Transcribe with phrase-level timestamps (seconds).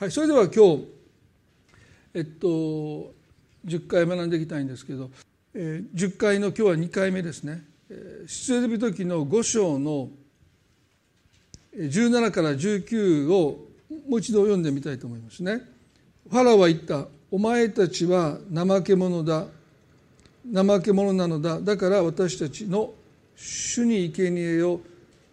[0.00, 0.86] はい、それでは今日
[2.14, 3.12] えっと
[3.66, 5.10] 10回学んでいきたいんですけど、
[5.52, 7.62] えー、10回の今日は2回目ですね
[8.26, 10.08] 「出エジプト記」の5章の
[11.76, 13.68] 17から19を
[14.08, 15.60] もう一度読んでみたいと思いますね。
[16.30, 19.48] ファラは言った「お前たちは怠け者だ
[20.50, 22.94] 怠け者なのだだから私たちの
[23.36, 24.80] 主に生贄を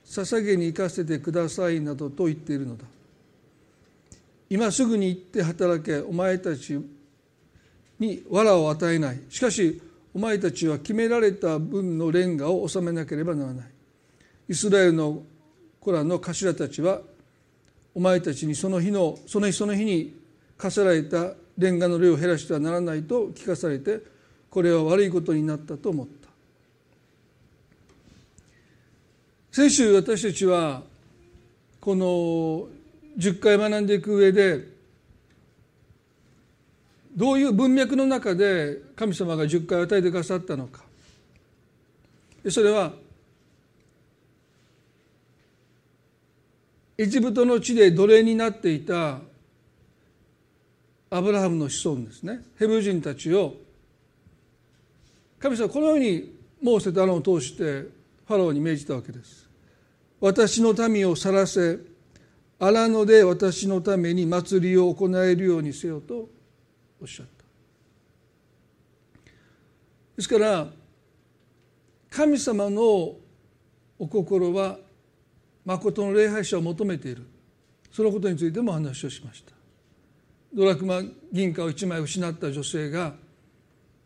[0.04, 2.84] 捧げに行かせてください」などと言っているのだ。
[4.50, 6.80] 今すぐに行って働けお前たち
[8.00, 9.22] に藁を与えない。
[9.30, 9.82] しかし
[10.14, 13.68] お前たちは決められた分のレンガを納めなければならない。
[14.50, 15.24] イスラエルの
[15.80, 17.02] 子らの頭たちは
[17.94, 20.16] お前たちにその日のその日その日に
[20.58, 24.00] 課せられたレンガの量を減らしてはならないと聞かされて
[24.50, 26.28] これは悪いことになったと思った。
[29.52, 30.84] 先週私たちは
[31.82, 32.68] この
[33.18, 34.68] 10回学んでいく上で
[37.16, 40.84] どういう文脈の中で神様が10回与えてくださったのか
[42.50, 42.94] それは
[46.98, 49.20] エジプトの地で奴隷になっていた
[51.10, 53.56] アブラハムの子孫ですねヘブル人たちを
[55.40, 59.48] 神様このようにモーセとアロンを通してファローに命じたわけです。
[60.20, 61.78] 私の民を去らせ
[62.60, 66.30] 荒野で私のために祭りを行えるようにせよと
[67.00, 67.44] おっしゃった。
[70.16, 70.68] ですから
[72.10, 73.16] 神様の
[74.00, 74.80] お心は
[75.66, 77.28] 誠の礼拝者を求めている。
[77.92, 79.54] そのことについても話をしました。
[80.54, 83.14] ドラクマ銀貨を1枚失った女性が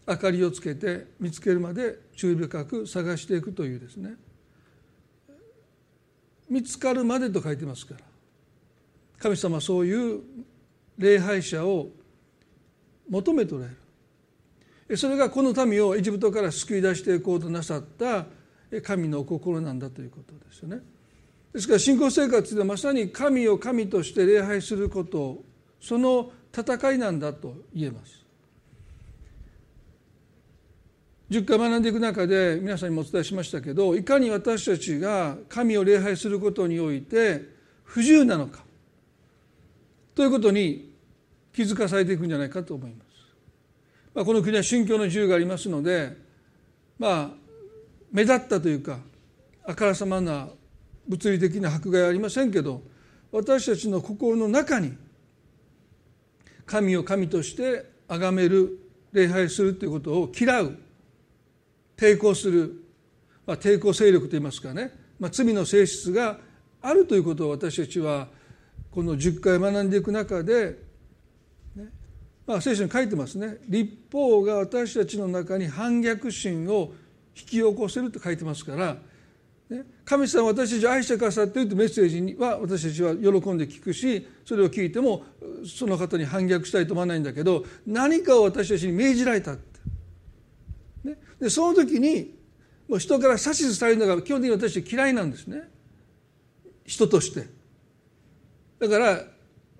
[0.07, 4.16] 明かりをつけて見つけるまで注意深く探していくというですね。
[6.49, 8.10] 見つかるまでと書いてますから。
[9.22, 10.22] 神様はそういう
[10.97, 11.89] 礼拝者を
[13.09, 13.72] 求めておられ
[14.88, 14.97] る。
[14.97, 18.25] それがこの民をエジプトから救い出していこうとなさった
[18.84, 20.79] 神の心なんだということですよね。
[21.53, 25.44] ですから信仰生活でまさに神を神として礼拝すること
[25.79, 28.22] その戦いなんだと言えます。
[31.29, 37.45] 10回学んでいく中で皆さんにもお伝えしましたけどいかに私たちが神を礼拝することにおいて
[37.84, 38.63] 不自由なのか。
[40.16, 40.94] ということに
[41.53, 43.11] 気づかされていくんじゃないかと思います。
[44.13, 46.17] まあ、この国は信教の自由がありますので
[46.99, 47.29] まあ
[48.11, 49.00] 目立ったというか
[49.63, 50.50] あからさまな
[51.07, 52.81] 物理的な迫害はありませんけど
[53.31, 54.94] 私たちの心の中に
[56.66, 58.79] 神を神として崇める
[59.13, 60.77] 礼拝するということを嫌う
[61.95, 62.83] 抵抗する、
[63.45, 66.38] まあ、抵抗勢力といいますかね、まあ、罪の性質が
[66.81, 68.27] あるということを私たちは
[68.91, 70.78] この10回学んでいく中で、
[71.75, 71.88] ね
[72.46, 73.57] まあ、聖書に書いてますね。
[73.68, 76.94] 立法が私たちの中に反逆心を
[77.35, 78.97] 引き起こせると書いてますから、
[79.69, 85.24] ね、神様私たちを愛してくださっているというメッセージは私たちは喜んで聞くしそれを聞いても
[85.66, 89.80] その方に反逆したいと思わないんだけど何かを私たちに命じられたって、
[91.06, 92.35] ね、でその時に
[92.90, 95.62] もう人から指図されるのが基本的に私たち嫌いなんですね。
[96.85, 97.60] 人として。
[98.81, 99.24] だから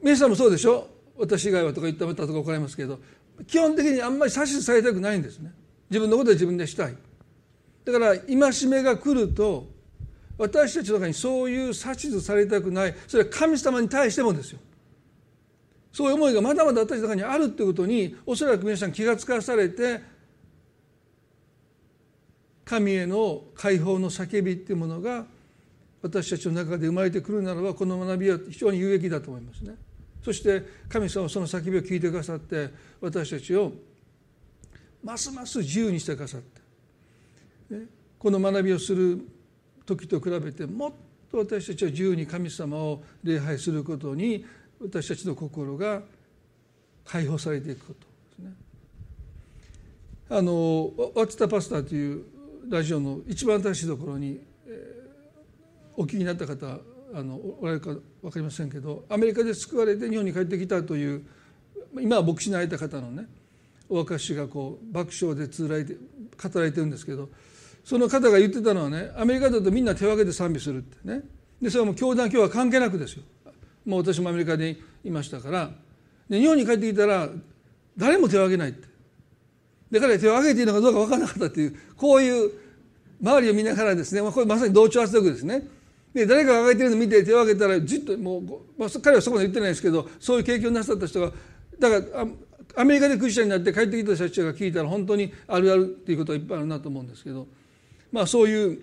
[0.02, 0.88] 皆さんもそうでしょ？
[1.18, 3.00] 私以外はとか言ったらとか怒られますけど
[3.48, 5.52] 基本的にあんまり指図されたくないんですね。
[5.90, 6.96] 自分のことは自分でしたい。
[7.84, 9.68] だから戒めが来ると
[10.38, 12.96] 私たちの中にそういう指図されたくない。
[13.08, 14.60] それは神様に対してもですよ。
[15.92, 20.02] そういう思いがまだまだ私の中にあるっていうことにおそらく皆さん気が付かされて
[22.64, 25.26] 神への解放の叫びっていうものが
[26.02, 29.76] 私たちの中で生まれてくるならばこの学びは非常に有益だと思いますね
[30.24, 32.70] そして神様はその叫びを聞いてくださって
[33.00, 33.72] 私たちを
[35.04, 36.42] ますます自由にしてくださっ
[37.70, 37.86] て、ね、
[38.20, 39.28] この学びをする
[39.86, 40.92] 時と比べてもっ
[41.32, 44.46] と私たちは自由に神様を礼拝することに
[44.80, 46.02] 私たちの心が
[47.06, 48.06] 解放されていくことで
[48.36, 48.54] すね。
[50.30, 52.24] あの「ワッツ・タ・パスタ」という
[52.70, 54.40] ラジオの一番新しいところに
[56.02, 56.80] お聞きになった方
[57.14, 57.94] あのおられるか
[58.24, 61.24] 分かりませんけどアメリカで救われて日本に帰ってきたという
[62.00, 63.28] 今は牧師になれた方のね
[63.88, 67.30] お若しがこう爆笑で通られて語られてるんですけど
[67.84, 71.22] その方が言ってたのはねアメリカだとみんな手を挙げて賛美するってね。
[71.62, 73.24] でそれはもう教団今日は関係なくですよ。
[73.86, 75.72] もう私もアメリカでいましたから。
[76.30, 77.30] で日本に帰ってきたら
[77.97, 78.88] 誰も手を挙げないって。
[79.92, 82.52] で彼は手を挙げていいのかどうか分からなかったっていうこういう
[83.22, 85.68] 周りを見ながらですねこれまさに同調圧力ですね。
[86.13, 88.43] で誰かが挙げてるの見て手を挙げたらじっともう、
[88.78, 91.31] まあ、彼はそこまで言ってないですけどそういう経験をなさった人が
[91.79, 92.28] だから
[92.75, 97.47] アメリカでクリスチャンになって帰ってきた人たちが聞いたら本当にあるあるっていうことはいっぱいあるなと思うんですけど
[98.11, 98.81] まあそういう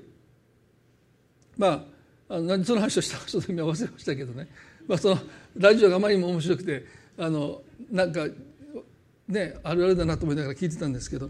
[1.56, 1.84] ま
[2.28, 4.48] ああ何その話をしたかちょっと今忘れましたけどね、
[4.86, 5.18] まあ、その
[5.56, 6.84] ラジオがあまりにも面白くて
[7.18, 8.26] あのなんか
[9.28, 11.28] ねあるあるだなと思いながら聞いてたんですけど。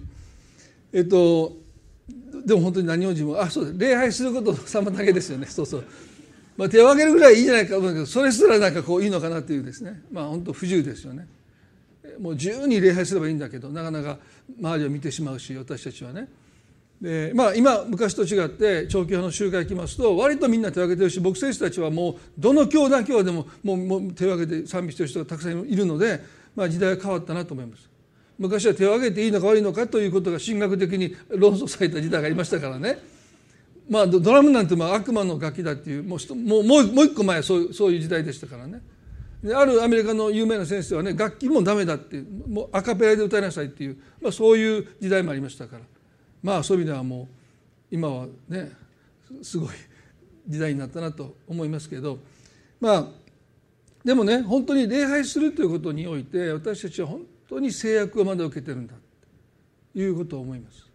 [0.92, 1.56] えっと
[2.44, 5.46] でも本当に何を自分あそう礼拝することの妨げですよね。
[5.50, 5.84] そうそう、
[6.56, 10.02] まあ、手を挙げるぐらいいいじゃないかと思うけどそれすらなんかこういいのかなっていうですね。
[10.10, 11.26] まあ本当不自由ですよね。
[12.18, 14.18] もう自由に礼拝すればいいんだけどなかなか
[14.60, 16.28] 周りを見てしまうし私たちはね。
[17.00, 26.20] でまあ今昔と違って長期派の集会来ますと割とみんな手を挙げてるし牧師たちはもうどの教団教でももうもう手を挙げて賛美してる人がたくさんいるので、
[26.56, 27.87] まあ、時代が変わったなと思います。
[28.38, 32.98] 昔は手を挙げていいのか悪いのかということが神学的に論争された時代がありましたからね。
[33.90, 38.80] まあドラムなんてまあ悪魔の楽器だっていうもうもうもう一個前そうそういう時代でしたからね。
[39.54, 45.82] あるアメリカの有名な先生はね楽器もダメだってもうアカペラで歌いなさいっていう、まあ、そういう時代もありましたから。
[46.42, 47.26] まあそういう意味ではもう
[47.90, 48.70] 今はね
[49.42, 49.70] すごい
[50.46, 52.18] 時代になったなと思いますけど。
[52.80, 53.08] まあ
[54.04, 58.94] でもね本当に礼拝するということにおいて私たちは本当に制約をまだ受けてるんだ
[59.92, 60.86] ということを思います。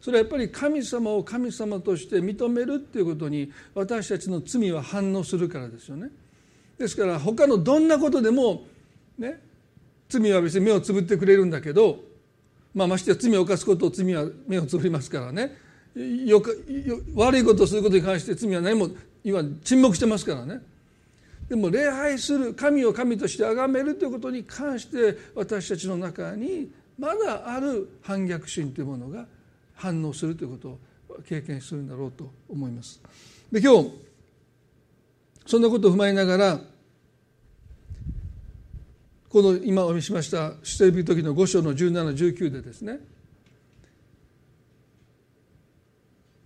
[0.00, 6.10] それはやっぱり神様を神様として認めるっていうことに私たちの罪は反応するからですよね。
[6.78, 8.66] ですから他のどんなことでも
[9.16, 9.40] ね
[10.08, 12.00] 罪は別に目をつぶってくれるんだけど
[12.74, 15.56] まあ、ましてや罪を犯すことを罪は目をつぶりますからね
[16.26, 16.50] よか
[17.14, 18.88] 悪いことをすることに関して罪は何も
[19.22, 20.60] 今沈黙してますからね
[21.48, 29.26] でも礼拝する神を神として崇めるということに関して私たちの中にまだある反逆心というものが
[29.74, 30.78] 反応するということを
[31.28, 33.00] 経験するんだろうと思います。
[33.52, 33.90] で今日
[35.46, 36.60] そんなことを踏まえながら
[39.28, 43.00] この今お見せしましたシテルビ時の5章の1719でですね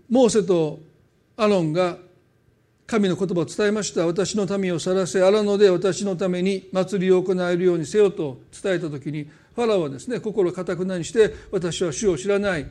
[0.08, 0.80] モーセと
[1.36, 1.98] アロンが
[2.88, 4.06] 神の言葉を伝えました。
[4.06, 12.66] 私の民を去らせ荒野で私のために祭りを行えるようにせよと伝えた時にファラオはですね心をかたくなにして私は主を知らない。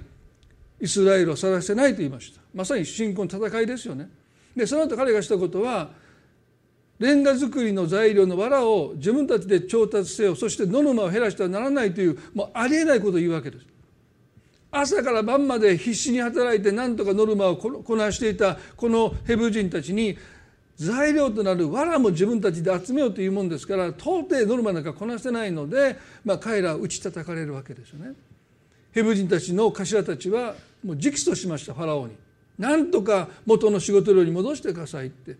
[0.81, 2.41] イスラエルを去らせないと言いました。
[2.51, 4.09] まさに信仰の戦いですよね。
[4.55, 5.91] でその後彼がしたことは
[6.97, 10.35] レンガ作りの材料の藁を自分たちで調達せよ。
[10.35, 13.76] そしてノルマを減らしてはならないというもうありえないことを言うわけです。
[14.71, 20.17] 朝から晩まで必死に働いて何とかノルマをこなしていたこのヘブ人たちに
[20.75, 28.13] 材料となる藁も自分たちで集めようというもんですから到底ノルマなんかこなせないので、まあ、彼らは打ち叩かれるわけですよね。
[28.91, 32.15] ヘブ人たちの頭たちはもう直訴しましたファラオに。
[32.57, 35.35] なんとか元の仕事量に戻してくださいって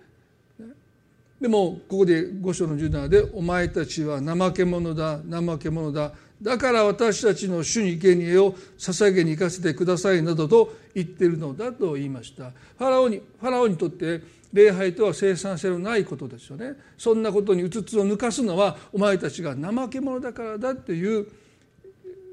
[1.41, 12.51] でもここで五章の17で「お前たちは怠け者だ怠け者だだから私たちの主に生贄を捧げに行かせてください」などと言っているのだと言いました。
[12.77, 14.21] ファラオにファラオにとって
[14.53, 16.75] 礼拝とは生産性のないことですよね。
[16.97, 21.27] そんなことにうつつを抜かすのはお前たちが怠け者だからだっていう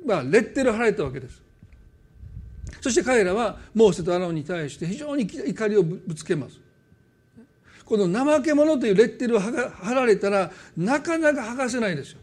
[0.04, 1.42] まあレッテルを払えたわけです。
[2.80, 6.58] そして彼らはモーセとアラオに対して非常に怒りをぶつけます。
[7.84, 12.18] この怠け者というレッテルを貼られたらなかなか剥がせないですよ。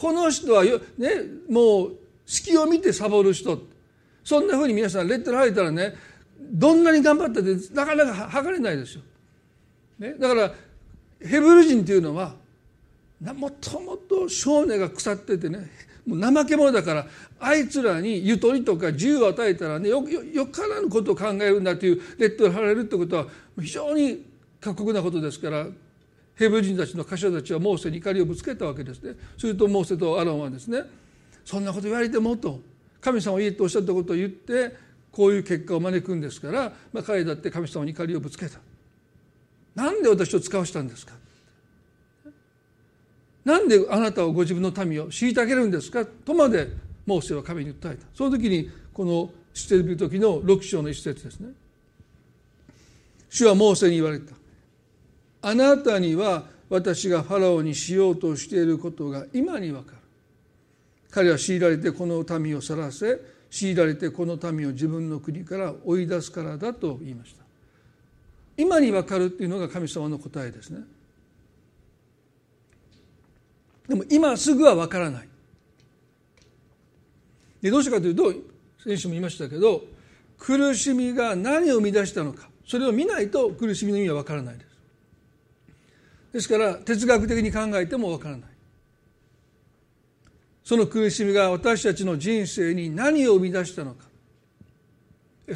[0.00, 1.10] この人はよ、ね、
[1.50, 3.60] もう隙を見てサボる人
[4.24, 5.94] そんなふうに皆さんレッテル貼れたらね
[6.40, 9.02] どんなに頑張ったってなかなか剥がれないですよ。
[9.98, 10.52] ね、だから
[11.20, 12.34] ヘブル人っていうのは
[13.20, 15.70] もともと少年が腐っててね
[16.06, 17.06] もう怠け者だから
[17.38, 23.26] あいつらにゆとりとか自由を与えたらねよよからぬことを考えるんだというレッテル貼られるってことは
[23.60, 24.24] 非常に
[24.62, 25.66] 過酷なことですから
[26.40, 29.12] ヘブ人たちの頭たちはモーセに怒りをぶつけたわけですね。
[29.36, 30.84] するとモーセとアロンはですね
[31.44, 32.60] そんなこと言われてもと
[32.98, 34.74] 神様を言えとおっしゃったことを言って
[35.12, 38.58] こういう結果を招くんですから、まあ、彼だって神様に怒りをぶつけた。
[39.74, 41.12] なんで私を使わしたんですか？
[43.44, 46.06] なんであなたをご自分の民を虐げるんですか？
[46.06, 46.68] とまで
[47.04, 48.06] モーセは神に訴えた。
[48.14, 51.50] その時にこのしている時の6章の一節ですね。
[53.28, 54.39] 主はモーセに言われた。
[55.42, 59.96] あなたには私がファラオにしようとしていることが今にわかる。
[61.10, 63.20] 彼は強いられてこの民を去らせ
[63.50, 67.42] 強いられてこの民を自分の国から追い出すからだと言いました。
[68.56, 70.80] 今にわかるっていうのが神様の答えですね。
[73.88, 75.28] でも今すぐはわからない。
[77.60, 78.32] でどうしてかというと
[78.84, 79.82] 先週も言いましたけど
[80.38, 82.48] 苦しみが何を生み出したのか。
[82.66, 84.69] それを見ないと苦しみの意味はわからないです。
[86.32, 88.50] ですから哲学的に考えてもわからない。
[90.62, 94.04] その苦しみが私たちの人生に何を生み出したのか。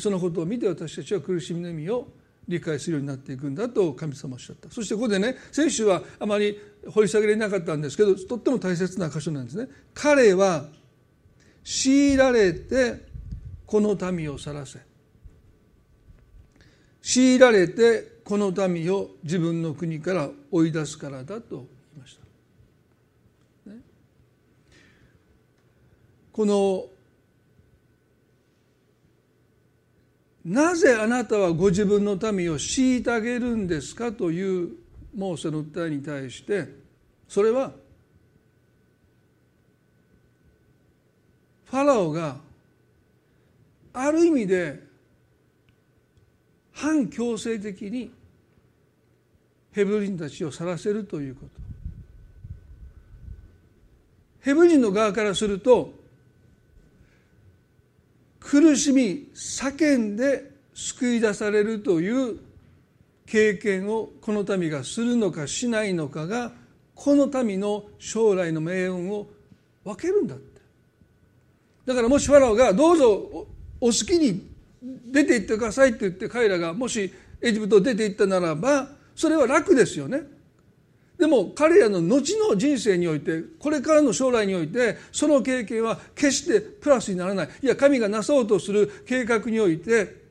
[0.00, 2.08] そのことを見て私たちは苦しみの意味を
[2.48, 4.68] 理解するようになっていくんだと神様おっしゃった。
[4.70, 9.68] そしてここでね先週はあまり掘り下げれなかったんですけどとっても大切な箇所なんですね。
[9.94, 10.66] 彼は
[11.62, 13.06] 強いられて
[13.66, 14.80] この民を去らせ。
[17.00, 21.66] 強いられてこの民を自分の国から追い出すからだと言い
[22.00, 22.18] まし
[23.66, 23.70] た。
[23.70, 23.76] ね、
[26.32, 26.86] この
[30.44, 34.72] なぜあなたはご自分の民を虐げるんですかという
[35.14, 36.68] モーセの訴えに対して
[37.28, 37.72] それは
[41.64, 42.36] ファラオが
[43.92, 44.80] ある意味で
[46.74, 48.12] 反強制的に
[49.72, 51.48] ヘブル人たちを去らせるということ。
[54.40, 55.94] ヘブル人の側からすると
[58.38, 62.38] 苦しみ叫んで救い出されるという
[63.26, 66.52] 経験をこの民がするのかしないのかが
[66.94, 69.28] この民の将来の命運を
[69.82, 70.60] 分けるんだって。
[71.86, 73.46] だからもしファラオがどうぞ
[73.80, 74.53] お好きに
[74.84, 80.22] 出て行ってくださいって言って彼らがもしエジプトを出て行ったならばそれは楽ですよね。
[81.18, 90.24] でも彼らの後の人生においてこれからの将来においてその経験は決してプラスにならないいや神がなそうとする計画において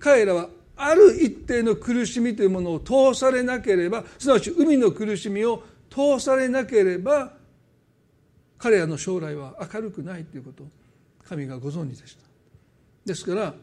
[0.00, 7.32] 彼らはある一定の苦しみというものを通されなければすなわち海の苦しみを通されなければ
[8.58, 10.66] 彼らの将来は明るくないということを
[11.28, 12.22] 神がご存知でした。
[13.04, 13.54] ですから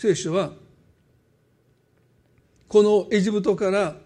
[0.00, 0.52] 聖書は
[2.68, 3.96] このエジプトから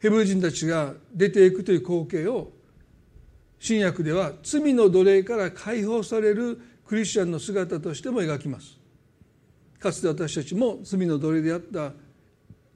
[0.00, 2.50] ヘブル人たちが出ていくという光景を
[3.60, 8.76] 新約では罪の奴隷から解放されるクリスチャンの姿としても描きます。
[9.78, 11.92] かつて私たちも罪の奴隷であった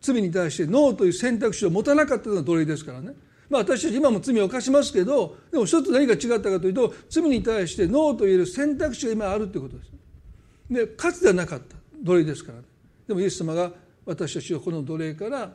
[0.00, 3.14] 罪に対してノーという選択肢を持たなかったのが奴隷ですからね。
[3.50, 9.90] まあ私たち今も罪を犯しますけどでも一つ何が違ったかというと罪に対してノーと言える選択肢が今あるということです。
[10.70, 11.75] でかつてはなかった。
[12.02, 12.64] 奴隷ですから、ね、
[13.08, 13.72] でもイエス様が
[14.04, 15.52] 私たちをこの奴隷から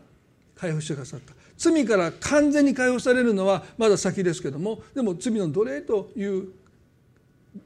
[0.55, 1.33] 解放してくださった。
[1.57, 6.53] 罪から完全に解放されるのはまだ先ですけどもでも罪の奴隷という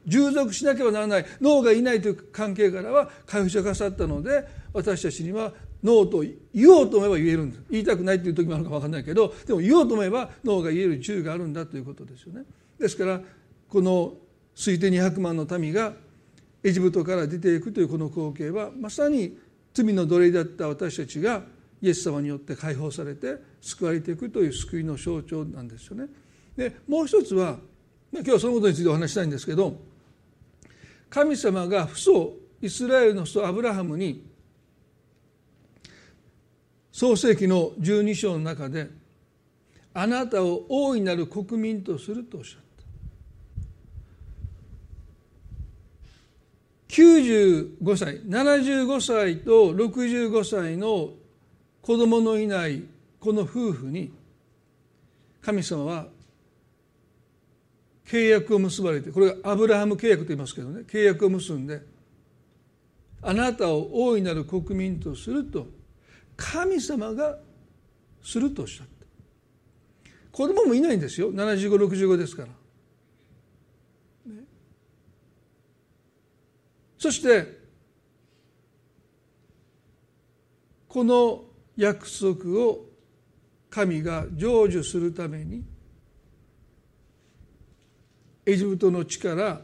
[0.05, 5.53] 従属しなければならない脳がいないという関係からは解放してくださったので私たちには
[5.83, 7.63] 脳と言おうと思えば言えるんです。
[7.69, 12.43] 言いたくないという時もあるか分かんないけどでも言おうと思えば脳が言える自由があるんだということですよね。
[12.79, 13.21] ですから
[13.69, 14.13] この
[14.55, 15.93] 推定200万の民が
[16.65, 19.37] エジプトから出ていくというこの光景はまさに
[19.71, 21.43] 罪の奴隷だった私たちが
[21.79, 26.07] イエス様によって解放されて救われていくという救いの象徴なんですよね。
[26.57, 27.59] でもう一つは
[28.11, 29.79] 今日はそのことについてお話したいんですけど
[31.07, 34.25] 神様が父祖イスラエルの父祖アブラハムに
[36.91, 38.89] 創世紀の12章の中で
[39.93, 42.64] あなたを大いなる国民とするとおっしゃっ
[46.87, 51.09] 95歳75歳と65歳の
[51.81, 52.83] 子供のいない
[53.19, 54.11] この夫婦に
[55.41, 56.07] 神様は
[58.05, 61.81] 契約を結ばれてこれがアブラハム契約と言いますけどね契約を結んで
[63.21, 65.67] あなたを大いなる国民とすると
[66.37, 67.37] 神様が
[68.23, 68.93] するとおっしゃった。
[70.31, 71.31] 子供もいないんですよ。
[71.31, 72.49] 7565ですから。
[77.05, 77.45] そして
[80.87, 81.43] この
[81.77, 82.83] 約束を
[83.69, 85.63] 神が成就するために
[88.43, 89.61] エジプトの地から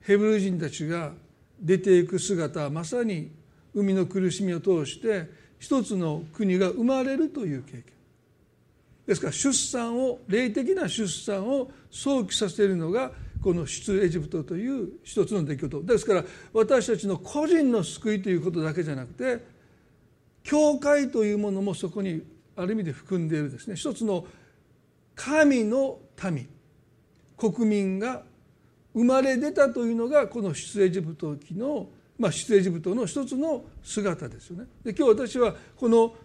[0.00, 1.12] ヘブル人たちが
[1.60, 3.30] 出ていく姿はまさに
[3.74, 5.28] 海の苦しみを通して
[5.58, 7.84] 一つの国が生まれるという経験。
[9.06, 15.82] ですから出産を霊的な出産を想起させるのがこの出エジプトという一つの出来事。
[15.82, 19.44] ですから私たちの個人の救いということだけじゃなくて
[20.42, 22.22] 教会というものもそこに
[22.56, 23.76] ある意味で含んでいるですね。
[23.76, 24.26] 一つの
[25.14, 25.98] 神の
[26.30, 26.48] 民。
[27.36, 28.22] 国民が
[28.92, 34.66] 生まれ出たというのがこの出エジプト記の、まあ、出エジプトの一つの姿ですよね。
[34.82, 36.16] で今日私はこの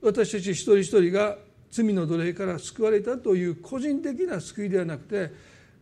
[0.00, 1.36] 私たち一人一人が
[1.70, 5.32] 罪の奴隷から救われたという個人的な救いではなくて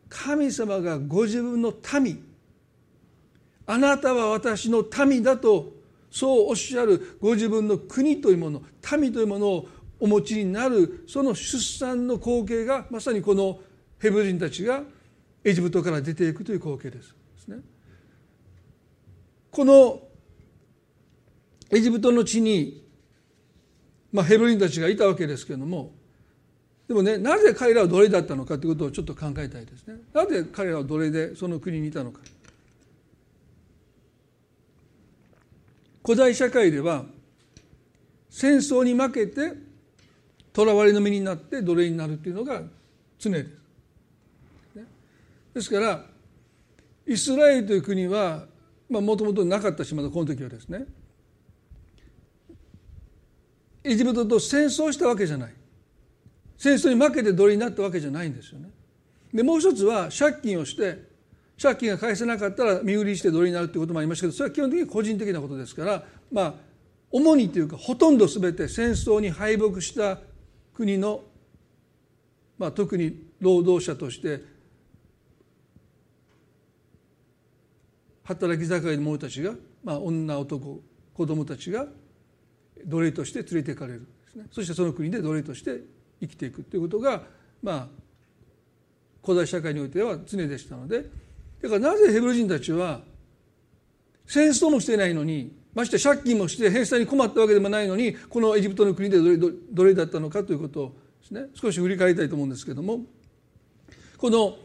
[0.08, 2.24] 神様がご自分の民
[3.66, 5.72] あなたは私の民だと
[6.10, 8.62] そうおっしゃるご自分の国というもの
[8.98, 9.68] 民というものを
[10.00, 13.58] お持ちになるその出産の光景がまさにこの
[13.98, 14.82] ヘブ人たちが
[15.42, 17.14] エジプトから出ていくという光景です。
[19.50, 20.00] この
[21.70, 22.83] エジプトの地に、
[24.14, 25.90] まあ、ヘブル人たちがいたわけですけれども
[26.86, 29.96] でもねなぜ彼らは奴隷だったのかということをちょっと考えたいですね。
[30.12, 32.20] なぜ彼らは奴隷でその国にいたのか。
[36.04, 37.06] 古代社会では
[38.30, 39.54] 戦争に負けて
[40.54, 42.62] 囚われの身になって奴隷になるというのが
[43.18, 43.44] 常で
[44.74, 44.84] す。
[45.54, 46.04] ですから
[47.06, 48.44] イスラエルという国は
[48.90, 50.84] もともとなかったしまだこの時はですね
[53.84, 55.54] エジプトと戦争したわけじゃない
[56.56, 58.70] 戦争に負けて奴隷になったわけじゃないんですよね。
[59.32, 61.14] でもう一つは借金をして
[61.60, 66.54] 借金が返せなかったら身売りして奴隷になるということもありましたけどそれは基本的に個人的なことですからまあ
[67.10, 70.18] 主にというかほとんど全て戦争に敗北した
[70.72, 71.20] 国の、
[72.58, 74.42] まあ、特に労働者として
[78.24, 79.52] 働き盛りの者たちが、
[79.84, 80.80] まあ、女男
[81.14, 81.86] 子供たちが
[82.84, 84.46] 奴隷として連れていかれるですね。
[84.50, 85.80] そしてその国で奴隷として
[86.20, 87.22] 生きていくということが
[87.62, 87.88] まあ
[89.24, 91.04] 古代社会においては常でしたので
[91.62, 93.00] だからなぜヘブル人たちは
[94.26, 101.46] 戦争もしてないのにまして借金もして返済に困ったわけでもないのにこのエジプトの国で奴隷だったのかということをですね。
[101.54, 103.00] 少し振り返りたいと思うんですけども
[104.18, 104.56] この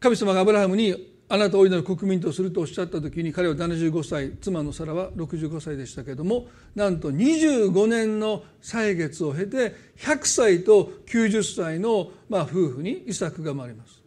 [0.00, 14.02] 神様がアブラハムにあなたを大いなる国民とするとおっしゃった時に彼は75歳妻のサラは65歳でしたけれどもなんと25年の歳月を経て100歳と90歳のまあ夫婦にイサクが生まれます。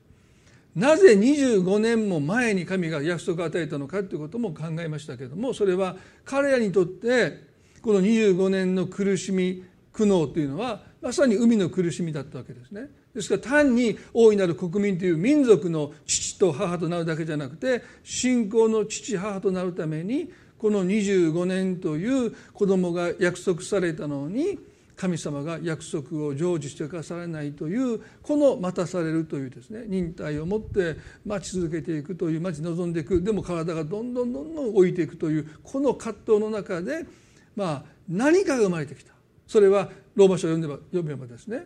[0.76, 7.42] なぜ25年も前に神が約束を与えたのかということも考えましたけれどもそれは彼らにとって
[7.82, 12.90] この25年の苦しみ苦悩というのはまさに海の苦しみだったわけですね。
[13.14, 24.60] ですから単に大いなる国民という民族の父と母となるだけじゃなくて信仰の父母となるためにこの25年という子供が約束されたのに
[24.96, 30.96] 神様が約束を成就してくださらないというこの待たされるというですね忍耐を持って
[31.26, 33.20] 待ち続けていくという待ち望んでいく。
[33.20, 37.08] でも体がどんどんどんどん老いていくというこの葛藤の中で
[37.56, 39.12] まあ何かが生まれてきた。
[39.48, 41.66] それはローマ書を読んでば読めばですね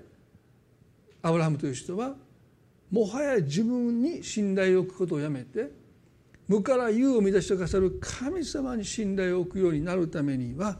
[1.25, 2.13] アブラハムという人は
[2.91, 5.71] もはや自分に信頼を置くことをやめて
[6.47, 10.77] 無から有を乱してくださる神様に信頼を置くようになるためには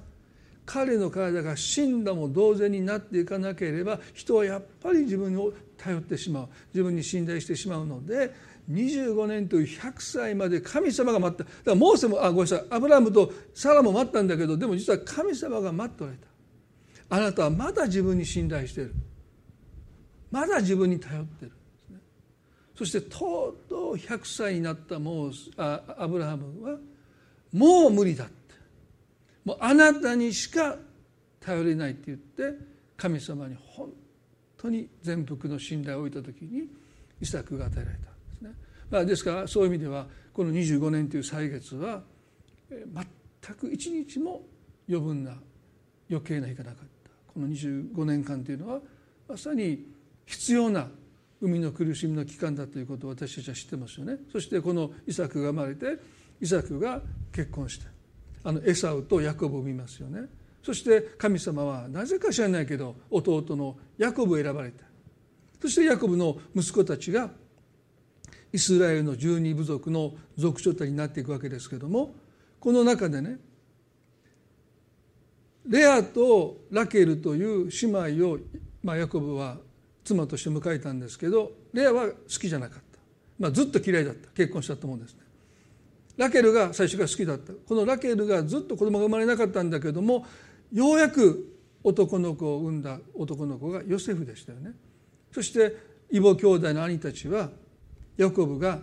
[0.64, 8.32] 彼の体が死んだも同然になっていかなければ人はやっぱり自分を頼ってしまう自分に信頼してしまうので
[8.70, 11.44] 25年という100歳まで神様が待った。
[11.44, 16.28] だからモーセもあごめんなさいアブラハムとサラも待ったんだけどでも実は神様が待っておられた。
[17.10, 18.96] あなたはまだ自分に信頼している。
[20.32, 21.52] まだ自分に頼ってる
[22.78, 26.78] そしてとうとう100歳になったもうあアブラハムは
[27.54, 28.34] もう無理だって。
[29.46, 30.76] もうあなたにしか
[31.40, 32.58] 頼れないって言って
[32.98, 33.90] 神様に本
[34.58, 36.68] 当に全幅の信頼を置いた時に
[37.22, 38.52] イサクが与えられたんですね。
[38.90, 42.02] まあ、ですからそういう意味ではこの25年という歳月は
[42.70, 44.42] 全く一日も
[44.90, 45.34] 余分な
[46.10, 47.12] 余計な日がなかった。
[47.34, 48.82] この25年間というのは
[49.30, 49.95] まさに
[50.26, 50.88] 必要な
[51.42, 54.18] 海の苦しみの期間だということを私たちは知ってますよね。
[54.32, 56.00] そしてこのイサクが生まれて
[56.42, 57.86] イサクが結婚して
[58.44, 60.28] あのエサウとヤコブを産みますよね。
[60.66, 64.84] そして神様はなぜか知らないけど弟のヤコブを選ばれて
[65.62, 67.30] そしてヤコブの息子たちが
[68.52, 72.16] イスラエルの十二部族の族長たちになっていくわけですけども
[72.60, 73.38] この中でね
[75.68, 78.40] レアとラケルという姉妹を、
[78.84, 79.58] まあ、ヤコブは
[80.06, 83.00] 妻として迎えたんですけどレアは好きじゃなかった、
[83.38, 84.30] まあ、ずっと嫌いだった。
[84.30, 85.20] 結婚したと思うんですね。
[86.16, 87.52] ラケルが最初から好きだった。
[87.52, 90.26] このラケルがずっと子供が生まれなかったんだけども
[90.72, 94.72] ようやく男の子を産んだ男の子がヨセフでしたよね。
[95.34, 95.76] そして
[96.10, 97.50] 異母兄弟の兄たちは
[98.16, 98.80] ヤコブが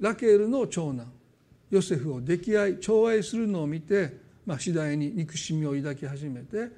[0.00, 1.12] ラケルの長男
[1.70, 6.70] ヨセフを溺愛寵愛するのを見て、まあ、次第に憎しみを抱き始めて、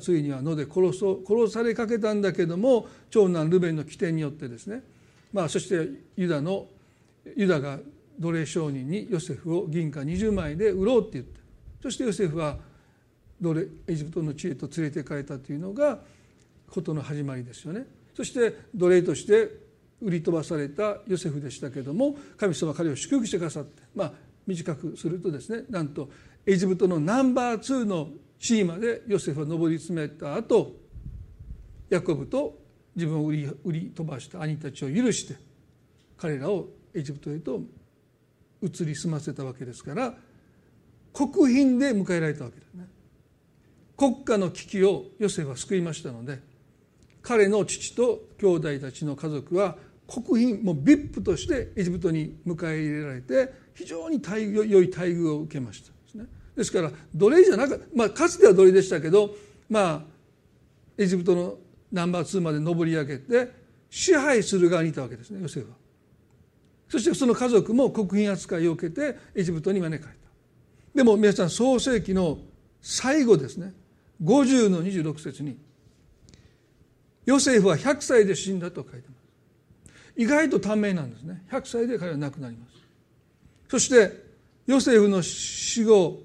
[0.00, 4.82] ついには野で殺そう殺されかけたんだけども長男ルベンの起点によってですね、
[5.32, 6.66] まあ、そしてユダの
[7.36, 7.78] ユダが
[8.18, 11.40] 奴隷商人にヨセフを銀貨20枚で売ろうって言って
[11.82, 12.56] そしてヨセフは
[13.40, 16.00] 奴隷エジプトの地へと連れて行かれたというのが
[16.68, 17.86] 事の始まりですよね。
[18.14, 19.66] そして奴隷として
[20.02, 24.12] 売り飛ばされたヨセフでしたけども神様は彼を祝福してくださってまあ
[24.46, 26.08] 短くするとですねなんと
[26.46, 30.76] エジプトのナンバー2の地位までヨセフは上り詰めた後
[31.88, 32.58] ヤコブと
[32.94, 35.36] 自分を売り売り飛ばした兄たちを許して
[36.16, 37.60] 彼らをエジプトへと
[38.62, 40.14] 移り住ませたわけですから
[41.12, 42.86] 国賓で迎えられたわけですね。
[43.96, 46.40] 国家の危機をヨセフは救いましたので
[47.22, 55.95] 彼の父と兄弟たちの家族は国賓もう VIP としてエジプトに迎え入れられて非常に待遇良い待遇を受けました。
[56.56, 59.34] ですから奴隷じゃなかったまあかつては奴隷でしたけど
[59.68, 60.00] まあ
[60.98, 61.58] エジプトの
[61.92, 63.52] ナンバー2まで上り上げて
[63.90, 65.76] 支配する側にいたわけですねヨセフは。
[66.88, 70.20] そしてその家族も国賓扱いを受けてエジプトに招かれた。
[70.94, 72.38] でも皆さん創世紀の
[72.80, 73.74] 最後ですね。
[74.22, 75.58] 50の26節に
[77.26, 79.92] ヨセフは100歳で死んだと書いてます。
[80.16, 81.44] 意外と短命なんですね。
[81.50, 82.72] 100歳で彼は亡くなります。
[83.68, 84.24] そして
[84.66, 86.22] ヨセフの死後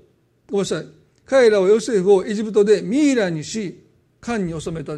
[0.52, 0.86] ごめんなさい。
[1.26, 3.82] 彼らはヨセフをエジプトでミイラにし
[4.20, 4.98] 官に収めた。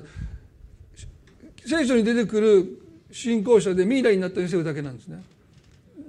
[1.66, 2.80] 聖書に出てくる
[3.12, 5.24] 信仰者でミイラになったヨセフだけなんですね。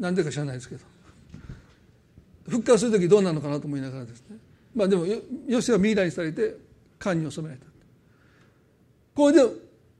[0.00, 0.80] なんでか知らないですけど。
[2.48, 4.38] 復活する時どうなのかなと思いながらですね。
[4.74, 5.04] まあでも
[5.46, 6.56] ヨセフはミイラにされて
[6.98, 7.66] 官に収められた。
[9.14, 9.42] これで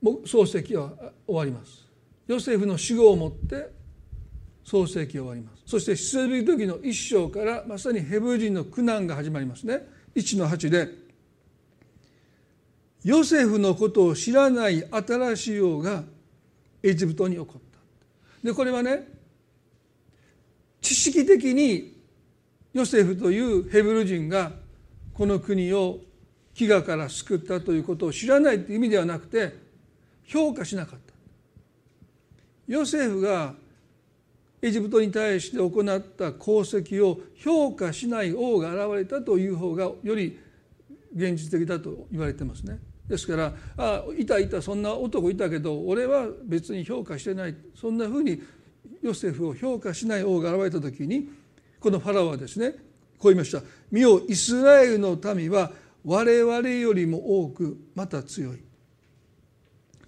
[0.03, 0.91] 漱石は
[1.27, 1.85] 終わります。
[2.27, 3.74] ヨセフの死後をもって
[4.65, 5.61] 創世記終わります。
[5.67, 9.87] そして出エビ時の一章からまさにヘブル人の苦難が始まりますね。
[10.15, 10.89] 1の8で
[13.03, 16.03] ヨセフのことを知らない新しい王が
[16.81, 17.79] エジプトに起こった。
[18.43, 19.07] でこれはね
[20.81, 21.95] 知識的に
[22.73, 24.51] ヨセフというヘブル人が
[25.13, 25.99] この国を
[26.55, 29.55] 飢餓から救ったということを知らないという意味ではなくて
[30.25, 31.13] 評価しなかった。
[32.67, 33.53] ヨセフが
[34.65, 40.39] エジプトに対して行った功績を評価しない王が現れたという方がより
[41.15, 42.79] 現実的だと言われてますね。
[43.07, 48.41] ですから「あいたいたそんな男いたけど俺は別に評価してない」そんなふうに
[49.03, 51.29] ヨセフを評価しない王が現れた時に
[51.79, 55.73] このファラオはですねこう言いました「見よイスラエルの民は
[56.03, 58.57] 我々よりも多くまた強い」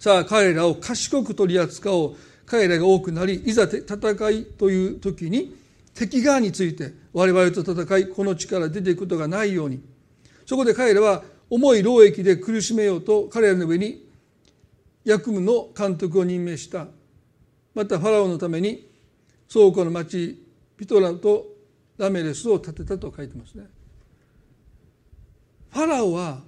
[0.00, 2.16] さあ彼らを賢く取り扱おう。
[2.48, 5.54] 彼らが多くなりいざ戦いという時に
[5.94, 9.82] 敵側について我々と戦いこの地から出ていくことがないように
[10.46, 14.06] そこで彼らは重い労役で苦しめようと彼らの上に
[15.04, 16.86] 役務の監督を任命した
[17.74, 18.88] またファラオのために
[19.52, 20.42] 倉庫の町
[20.76, 21.46] ピトラと
[21.96, 23.64] ラメレスを建てたと書いてますね。
[25.70, 26.42] ファラオは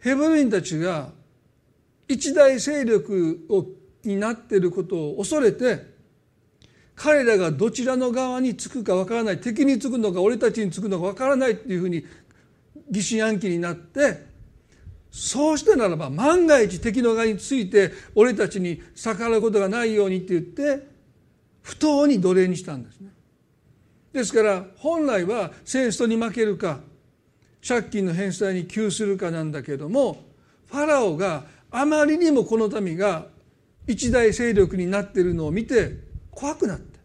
[0.00, 1.10] ヘブル人たちが
[2.08, 3.66] 一大勢力を
[4.04, 5.84] になっていることを恐れて
[6.94, 12.04] 彼らがどちらの側につくかわからない敵につくのか俺たちにつくのかわからないっていうふうに
[12.90, 14.26] 疑心暗鬼になって
[15.10, 20.86] そうしてならば万が一敵の側について俺たちに逆らうことがないようにって言って
[21.62, 23.10] 不当に奴隷にしたんですね。
[24.12, 26.80] ですから本来は戦争に負けるか
[27.66, 30.24] 借金の返済に窮するかなんだけども
[30.66, 33.26] ファラオがあまりにもこの民が
[33.86, 35.96] 一大勢力になっているのを見て
[36.30, 36.98] 怖くなって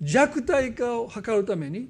[0.00, 1.88] 弱体化を図るために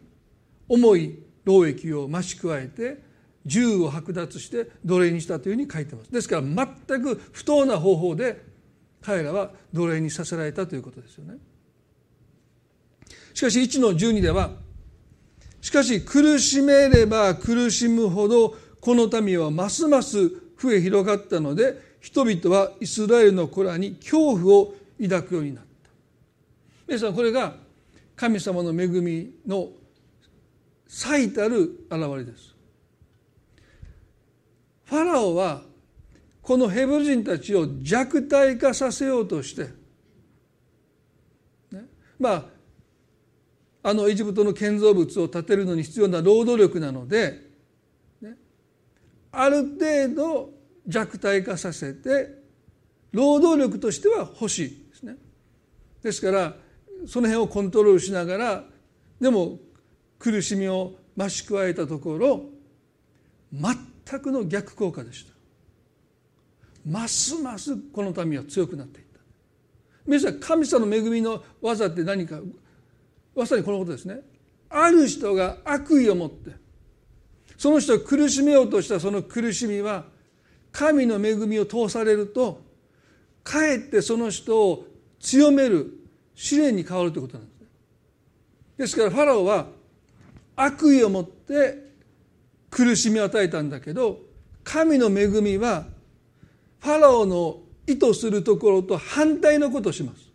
[0.68, 3.02] 重い労役を増し加えて
[3.46, 6.10] 銃を剥奪して奴隷にしたというふうに書いてます。
[6.10, 8.42] ですから全く不当な方法で
[9.02, 11.34] 彼らは奴隷にさせられたということですよね。
[13.34, 14.52] しかし1の12では
[15.60, 20.30] しかし苦しめれば苦しむほどこの民はますます
[20.64, 25.90] 増え広がったので人々はイスラエルの子らに恐怖を抱くようになった。
[26.86, 27.54] 皆さんこれが
[28.16, 29.68] 神様の恵みの
[30.88, 32.54] 最たる現れです。
[34.84, 35.62] ファラオは
[36.40, 39.64] このヘブル人たちを弱体化させようとして、
[41.72, 41.84] ね、
[42.18, 42.44] まあ
[43.82, 47.40] あのエジプトの建造物を建てるのに必要な労働力なので、
[48.22, 48.34] ね、
[49.32, 50.53] ある程度
[50.86, 52.42] 弱体化させて
[53.12, 55.16] 労働力としては欲しいですね。
[56.02, 56.56] ですから
[57.06, 58.64] その辺をコントロールしながら
[59.20, 59.58] でも
[60.18, 62.44] 苦しみを増し加えたところ
[63.52, 65.32] 全くの逆効果でした。
[66.86, 69.20] ますますこの民は強くなっていった。
[70.06, 72.40] 皆さん神様の恵みの技って何か
[73.34, 74.20] まさにこのことですね
[74.68, 76.52] ある人が悪意を持って
[77.56, 80.04] その人を苦しめようとしたその苦しみは
[80.74, 82.60] 神の恵みを通されると
[83.44, 84.86] かえってその人を
[85.20, 85.92] 強める
[86.34, 87.66] 試練に変わるということなんですね。
[88.78, 89.66] ですからファラオは
[90.56, 91.92] 悪意を持って
[92.70, 94.18] 苦しみを与えたんだけど
[94.64, 95.86] 神の恵みは
[96.80, 100.28] ファラオの意図するところと反対のことをします。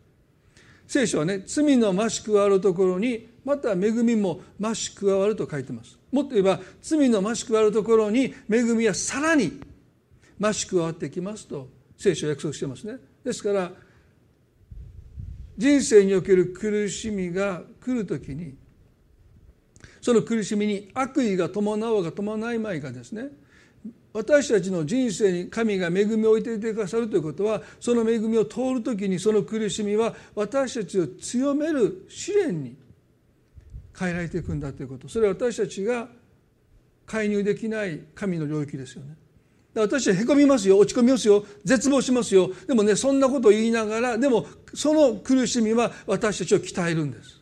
[0.88, 6.00] 聖書はね罪の増し加わるところにまた恵みも増し加わると書いてます。
[6.14, 9.60] もっと言えば罪の増し加わるところに恵みはさらに
[10.40, 13.72] 増し加わってきますと聖書は約束してますねですから
[15.58, 18.56] 人生における苦しみが来るときに
[20.02, 23.28] その苦しみに悪意が伴おうが伴わないがですね
[24.14, 32.76] 私たちの人生に神が恵みを置いていてくださるということはその恵みを通る時にその苦しみは私たちを強める試練に
[33.98, 36.08] 変えられていくんだということそれは私たちが
[37.06, 39.16] 介入できない神の領域ですよね。
[39.82, 42.52] 私はへこみますよ落ち込みますよ絶望しますよ。
[42.68, 47.40] でもねそんなことを言いながらでもその苦しみは私たちを鍛えるんです。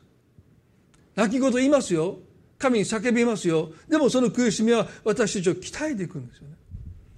[1.15, 2.19] 泣き言言いますよ。
[2.57, 3.71] 神に叫びますよ。
[3.87, 6.55] でもその苦しみは私たちを鍛えていくんですよね。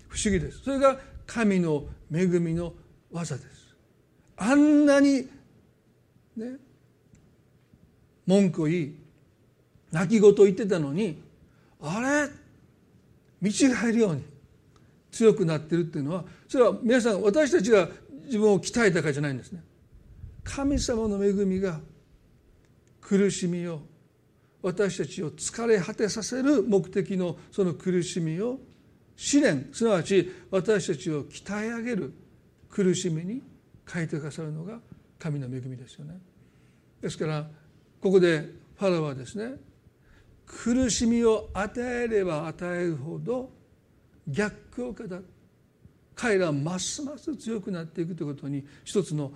[0.08, 0.64] 不思議です。
[0.64, 2.74] それが神の恵みの
[3.12, 3.76] 技です。
[4.38, 5.28] あんなに
[6.36, 6.58] ね
[8.26, 8.96] 文句を言い
[9.92, 11.22] 泣き言を言ってたのに
[11.82, 12.30] あれ？
[13.42, 14.24] 見違えるように
[15.12, 17.90] 強くなってるっていうのはそれは皆さん私たちが
[18.26, 19.64] 自分を鍛えたかじゃないんですね。
[20.44, 21.80] 神様の恵みが
[23.02, 23.82] 苦しみを
[24.62, 28.60] 私たちを疲れ果てさせる目的のその苦しみを
[29.16, 29.70] 試練。
[29.74, 32.14] すなわち私たちを鍛え上げる。
[32.70, 33.42] 苦しみに
[33.92, 34.80] 変えてくださるのが
[35.18, 36.20] 神の恵みですよね。
[37.02, 37.50] ですから
[38.00, 38.46] ここで
[38.78, 39.56] ファラはですね
[40.46, 43.52] 苦しみを与えれば与えるほど
[44.30, 45.20] 逆効果だ
[46.16, 49.32] 彼らはますます強くなっていくということに一つの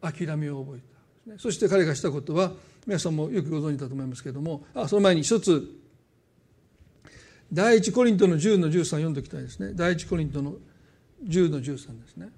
[0.00, 2.52] 諦めを覚えたそして彼がしたことは
[2.86, 5.82] 皆さんもよくご存知だと思いますけれどもあその前に一つ
[7.52, 9.74] 第一コリントの10の13読んでおきたいですね。
[9.74, 10.54] 第一コリントの
[11.22, 12.30] 10の13ですね。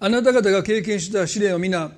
[0.00, 1.92] あなた方が経験した試練を皆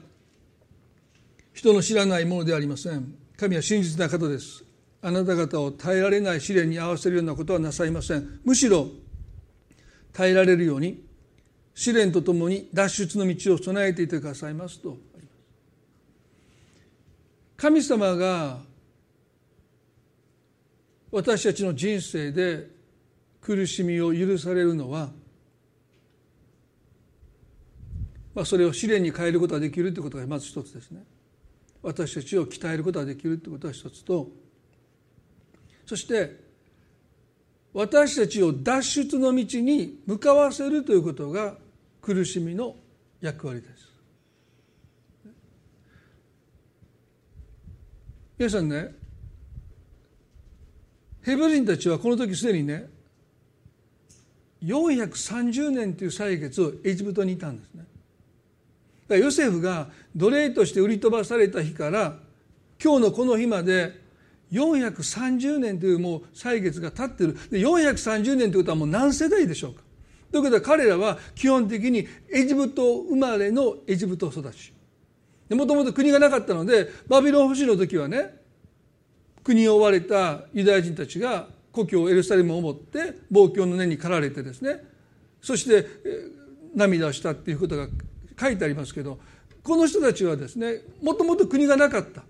[1.53, 3.15] 人の知らないものではありません。
[3.37, 4.65] 神は真実な方です。
[5.03, 8.41] あなた方を耐えられない試練に合わせるようなことはなさいません。
[8.45, 8.89] むしろ
[10.13, 11.05] 耐えられるように
[11.75, 14.97] 試練とともに脱出の道を備えていてくださいますと。
[17.57, 18.61] 神様が
[21.11, 22.69] 私たちの人生で
[23.41, 25.11] 苦しみを許されるのは、
[28.35, 31.05] まあ、それを試練に変えることができるということがまず一つですね。
[31.83, 34.29] 私たちを鍛えることができるということが一つと
[35.85, 36.41] そして
[37.73, 41.57] 私たちを脱出の道に向かわせるということが
[42.01, 42.77] 苦しみの
[43.21, 43.93] 役割です。
[48.39, 48.95] 皆さんね
[51.23, 52.89] ヘブ人たちはこの時すでにね
[54.63, 57.85] 430年という歳月をエジプトにいたんですね。
[59.17, 62.17] ヨセフが奴隷として売り飛ばされた日から
[62.83, 64.01] 今日のこの日まで
[64.53, 67.35] 430年というもう歳月が経ってる。
[67.51, 69.83] で430年ということはもう何世代でしょうか。
[70.31, 74.73] ということは彼らは基本的にエジプト生まれのエジプト育ち。
[75.51, 78.41] もともと国がなかったのでバビロン保守の時はね
[79.45, 84.83] 国を追われたユダヤ人たちが故郷エルサレムを持って望郷の根に駆られてですね
[85.41, 85.87] そして
[86.75, 87.89] 涙をしたっていうことが
[88.43, 89.19] 書いてありますけど
[89.63, 92.23] この人たちはですねもともと国がなかった。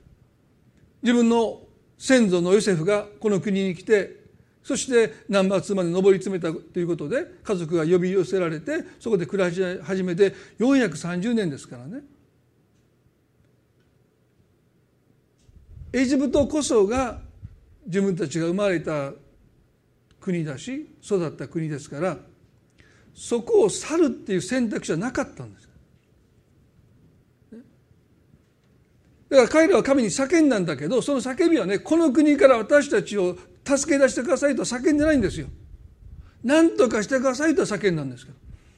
[1.03, 1.63] 自分の
[1.99, 4.23] 先祖のヨセフがこの国に来て
[4.63, 12.03] そしてナンバー2まで上り詰めたということで家族が呼び寄せられてそこで暮らし始めて430年ですからね。
[15.93, 17.21] エジプトこそが
[17.87, 19.13] 自分たちが生まれた
[20.21, 22.17] 国だし育った国ですから
[23.15, 25.62] そこを去るっていう選択肢はなかったんです。
[29.33, 35.47] だから彼らは神に叫んだんだけどその叫びはねこの国から私たちを助け出してくださいと叫んでないんですよ。
[36.45, 38.33] 何とかしてくださいと叫んだんですけ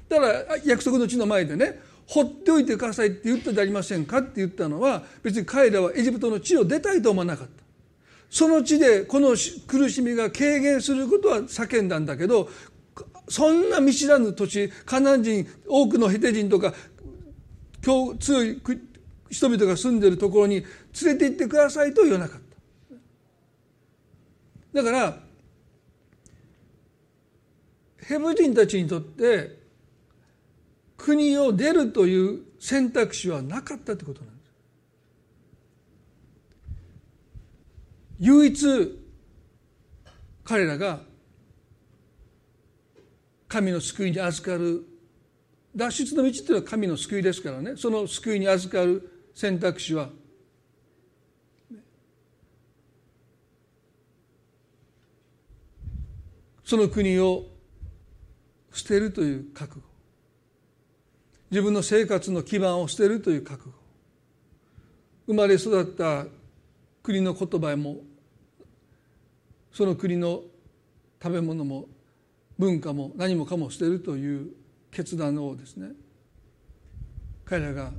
[0.09, 7.65] どだから約束の地の前でね放っておいてくださいって言ったじゃありませんかって言ったのは別に彼らはエジプトの地を出たいと思わなかった
[8.31, 9.31] その地でこの
[9.67, 12.49] 苦しみが軽減することは叫んだんだけど
[13.29, 16.75] そんな見知らぬ土地カナン人多くのヘテ人とか
[18.21, 18.61] 強い
[19.35, 20.65] 人々が住んでるところに連
[21.03, 22.41] れて行ってくださいと言わなかっ
[24.73, 25.19] ただから
[28.07, 29.59] ヘブ人たちにとって
[30.97, 34.51] 国を出るという選択肢はなかったってことなんです。
[38.21, 39.01] 唯一
[40.45, 41.01] 彼らが
[43.49, 44.85] 神の救いに預かる
[45.75, 50.11] 脱出の道っていうのは神の救いですからねその救いに預かる選択肢は？
[56.65, 57.45] その国を
[58.73, 59.87] 捨てるという覚悟。
[61.51, 63.75] 自分の生活の基盤を捨てるという覚悟。
[65.27, 66.27] 生まれ育った
[67.03, 67.99] 国の言葉も
[69.73, 70.43] その国の
[71.23, 71.87] 食べ物も
[72.59, 74.51] 文化も何もかも捨てるという
[74.91, 75.89] 決断をですね
[77.45, 77.91] 彼らが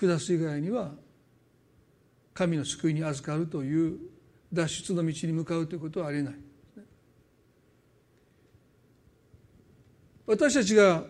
[0.00, 0.92] 下す以外には
[2.34, 3.98] 神の救いに預かるという
[4.52, 6.34] 脱出の道に向かうということはありえない。
[10.26, 11.04] 私たちが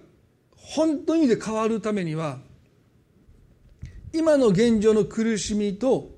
[0.57, 2.38] 本当にで変わるためには
[4.12, 6.11] 今の現状の苦しみと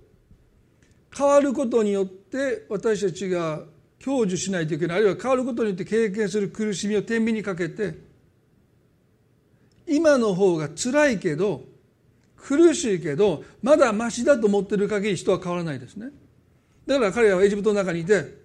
[1.17, 3.63] 変わることによって私たちが
[4.05, 7.95] 享受しないといけないあるいは変わることによって経験する苦しみを天秤にかけて
[9.87, 11.65] 今の方が辛いけど
[12.43, 16.09] 苦しいけどまだマシだと思ってる限り人は変わらないですね。
[16.87, 18.41] だから彼らはエジプトの中にいて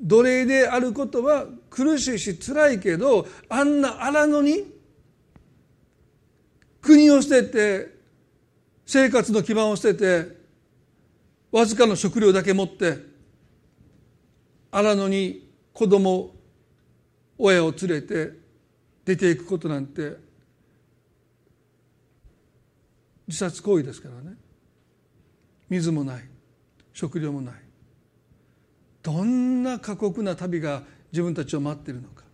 [0.00, 4.64] 奴隷であることは苦しいし辛いけどあんな荒野に
[6.80, 7.98] 国を捨てて
[8.86, 10.38] 生活の基盤を捨てて
[11.50, 12.98] わずかの食料だけ持って
[14.70, 16.34] 荒野に子供
[17.36, 18.32] 親を連れて
[19.04, 20.16] 出ていくことなんて
[23.28, 24.36] 自殺行為ですからね。
[25.68, 26.24] 水もない。
[26.92, 27.54] 食料もない。
[29.02, 32.24] どんな過酷な旅が自分たちを待っているのか。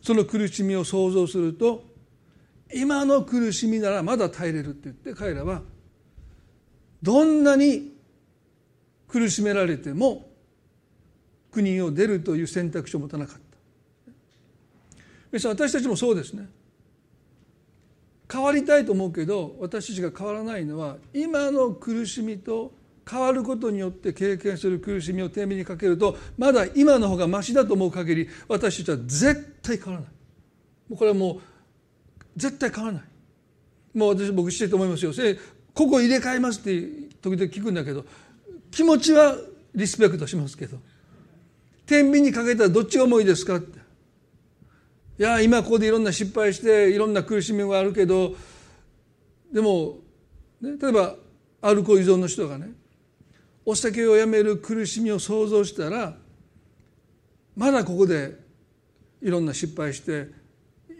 [0.00, 1.84] その苦しみを想像すると
[2.74, 5.62] 今の苦しみならまだ耐えれるって言って彼らは
[7.02, 7.92] どんなに
[9.06, 10.28] 苦しめられても
[11.50, 13.36] 国を出るという選択肢を持たなかっ
[15.32, 15.48] た。
[15.48, 16.48] 私たちもそうですね。
[18.32, 22.72] 変わりたいと思うけど私たちが変わらないのは今の苦しみと
[23.08, 30.10] 変わることによって経験する苦しみを天秤にかけるとまだ今の方がましだと思う限り私たちは絶対変わらない。
[30.88, 31.40] もうこれはもう
[32.36, 33.04] 絶対変わらない。
[33.92, 35.12] もう私僕知ってると思いますよ。
[35.74, 36.80] ここ入れ替えますって
[37.20, 38.04] 時々聞くんだけど
[38.70, 39.36] 気持ちは
[39.74, 40.78] リスペクトしますけど
[41.86, 43.81] 天秤にかけたらどっちが重いですかって。
[45.22, 48.34] いや今ここでいろんな失敗していろんな苦しみがあるけど
[49.52, 49.98] でも、
[50.60, 51.14] ね、例えば
[51.60, 52.72] アルコール依存の人がね
[53.64, 56.16] お酒をやめる苦しみを想像したら
[57.56, 58.36] まだここで
[59.20, 60.26] いろんな失敗して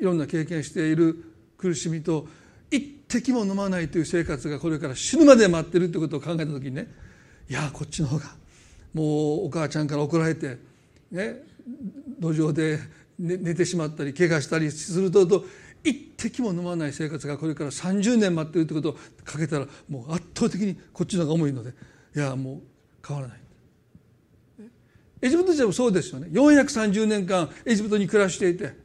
[0.01, 1.17] いろんな経験している
[1.59, 2.29] 苦しみと
[2.71, 6.87] 一滴も飲まないという生活がこれから死ぬまで待ってるってことを考えた時にね
[7.51, 8.27] いやこっちの方が
[8.95, 10.59] もうお母ちゃんから怒られて
[11.11, 11.43] ね
[12.21, 12.79] 路上で
[13.19, 15.27] 寝てしまったり怪我したりすると
[15.85, 21.71] 一滴も飲まない生活がこれから30年待ってるってことをかけたらもう圧倒的にこっちの方が重いので
[22.15, 22.61] いやもう
[23.07, 23.39] 変わらない。
[25.25, 26.29] エジプト人もそうですよね。
[26.33, 28.77] 430年間エジプトに暮らしていて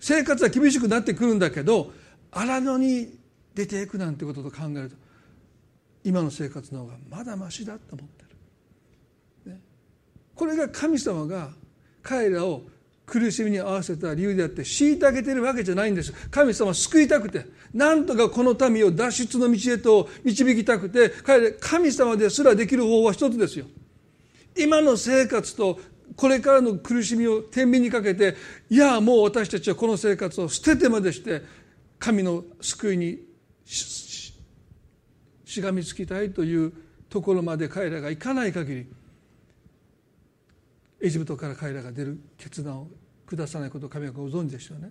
[0.00, 1.92] 生活は厳しくなってくるんだけど
[2.30, 3.18] 荒野に
[3.54, 4.96] 出ていくなんてことと考えると
[6.04, 8.24] 今の生活の方がまだましだと思って
[9.46, 9.60] る、ね、
[10.34, 11.50] これが神様が
[12.02, 12.62] 彼らを
[13.06, 16.12] 苦しみに合わせた理由であって虐げてるわけじゃないんです。
[16.28, 23.66] 神様は救いたくてなんとかこの民を脱出の道へと導きたくて彼神様ですらできる方法は一つですよ。
[24.56, 25.78] 今の生活と
[26.16, 28.36] これからの苦しみを天秤にかけて
[28.70, 31.42] いやもう私たちはこの生活を捨ててまでして
[31.98, 33.20] 神の救いに
[33.64, 34.32] し
[35.60, 36.72] がみつきたいという
[37.08, 38.86] ところまで彼らが行かない限り
[41.00, 42.88] エジプトから彼らが出る決断を
[43.28, 44.90] 下さないことを神はご存知でしょうね。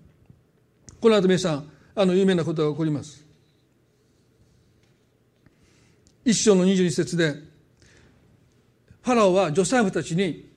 [1.02, 3.26] この後皆さんあの有名なことが起こります。
[6.24, 7.34] 一章の22節で
[9.02, 10.52] ファラオは女細婦たちに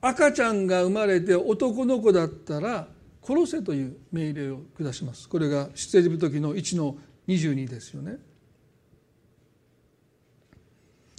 [0.00, 2.88] 赤ちゃんが生まれて男の子だったら
[3.22, 5.28] 殺せという命令を下します。
[5.28, 6.96] これが出エジプト記の1の
[7.28, 8.18] 22ですよね。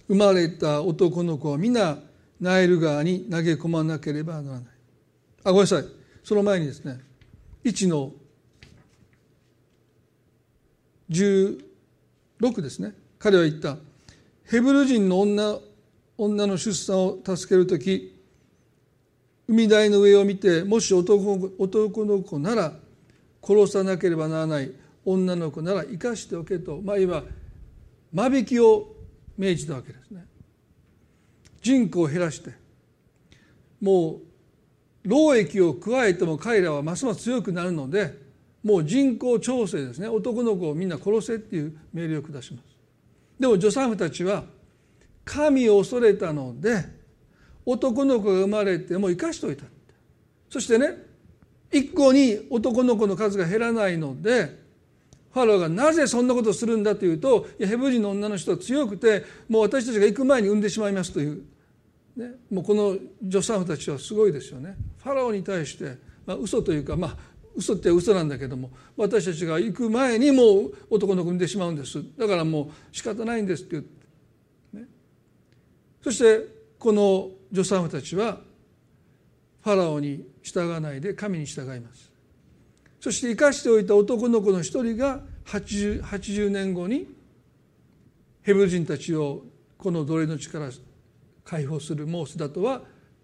[0.09, 1.97] 生まれた男の子は皆
[2.43, 4.63] ナイル川に投げ込まなければならない。
[5.45, 5.85] あごめんなさい。
[6.25, 6.99] その前にですね
[7.63, 8.11] 1の
[11.09, 12.95] 16ですね。
[13.17, 13.77] 彼は言った。
[14.43, 15.57] ヘブル人の女
[16.17, 18.13] 女の出産を助ける時
[19.47, 22.73] 海台の上を見てもし男男の子なら
[23.41, 24.71] 殺さなければならない。
[25.05, 26.81] 女の子なら生かしておけと。
[26.83, 28.95] まあいわば間引きを
[29.37, 30.25] 命じたわけですね。
[31.63, 32.51] 人口を減らして
[33.81, 34.19] も
[35.03, 38.21] う労役を加えても彼らはますます強くなるので
[38.63, 40.07] もう人口調整ですね。
[40.07, 42.63] 男の子をみんな殺せっていう命令を下します。
[43.37, 44.45] でも助産婦たちは
[45.25, 46.85] 神を恐れたので
[47.65, 49.65] 男の子が生まれても生かしておいた。
[50.49, 50.97] そしてね
[51.71, 54.63] 一向に男の子の数が減らないので
[55.33, 61.43] ファローがなぜそんなことをするんだというといやヘブ人の女の人は強くてもう私たちが行く前に産んでしまいますという、
[62.15, 64.75] ね、もうこの助産婦たちはすごいですよね。
[65.03, 67.17] ファローに対して、まあ、嘘というかまあ
[67.55, 72.03] 嘘って嘘なんだけども私たちが行く前にもう男の子産んでしまうんです。
[72.17, 74.87] だからもう仕方ないんですって言って、ね、
[76.03, 76.47] そして
[76.79, 78.39] この助産婦たちは
[79.61, 82.11] ファラオに従わないで神に従います。
[82.99, 87.07] そして生かしておいた男の子の一人が 80, 80年後に
[88.41, 89.43] ヘブル人たちを
[89.77, 90.69] この奴隷の力
[91.43, 92.81] 解放するモースだとは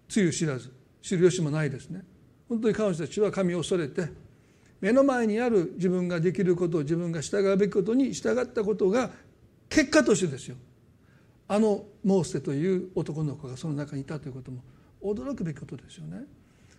[0.08, 2.02] つゆ知らず知る由もないですね。
[2.48, 4.08] 本当に彼女たちは神を恐れて
[4.80, 9.10] 目の前にある自分ができること自分が従うべきことに従ったことが
[9.68, 10.56] 結果としてですよ。
[11.48, 14.62] あのモーセという男の子がその中にいたということも
[15.02, 16.22] 驚くべきことですよね。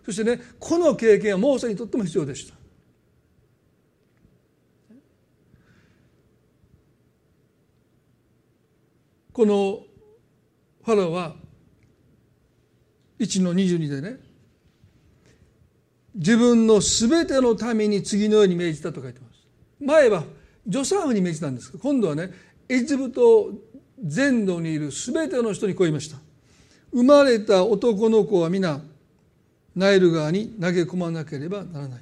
[0.05, 2.55] そしてねこの経験はモーセにとっても必要でした。
[9.33, 9.85] この
[10.83, 11.35] ファラオは
[13.19, 14.17] 1の22でね
[16.15, 19.31] 自分の全てのために次のように命じたと書いてます。
[19.79, 20.23] 前は
[20.69, 21.71] 助産婦に命じたんです。
[21.71, 22.31] が今度はね
[22.67, 23.51] エジプト
[24.03, 26.17] 全土にいる全ての人にこう言いました。
[26.91, 28.81] 生まれた男の子は皆
[29.75, 32.01] ナイル川に投げ込まなければならない。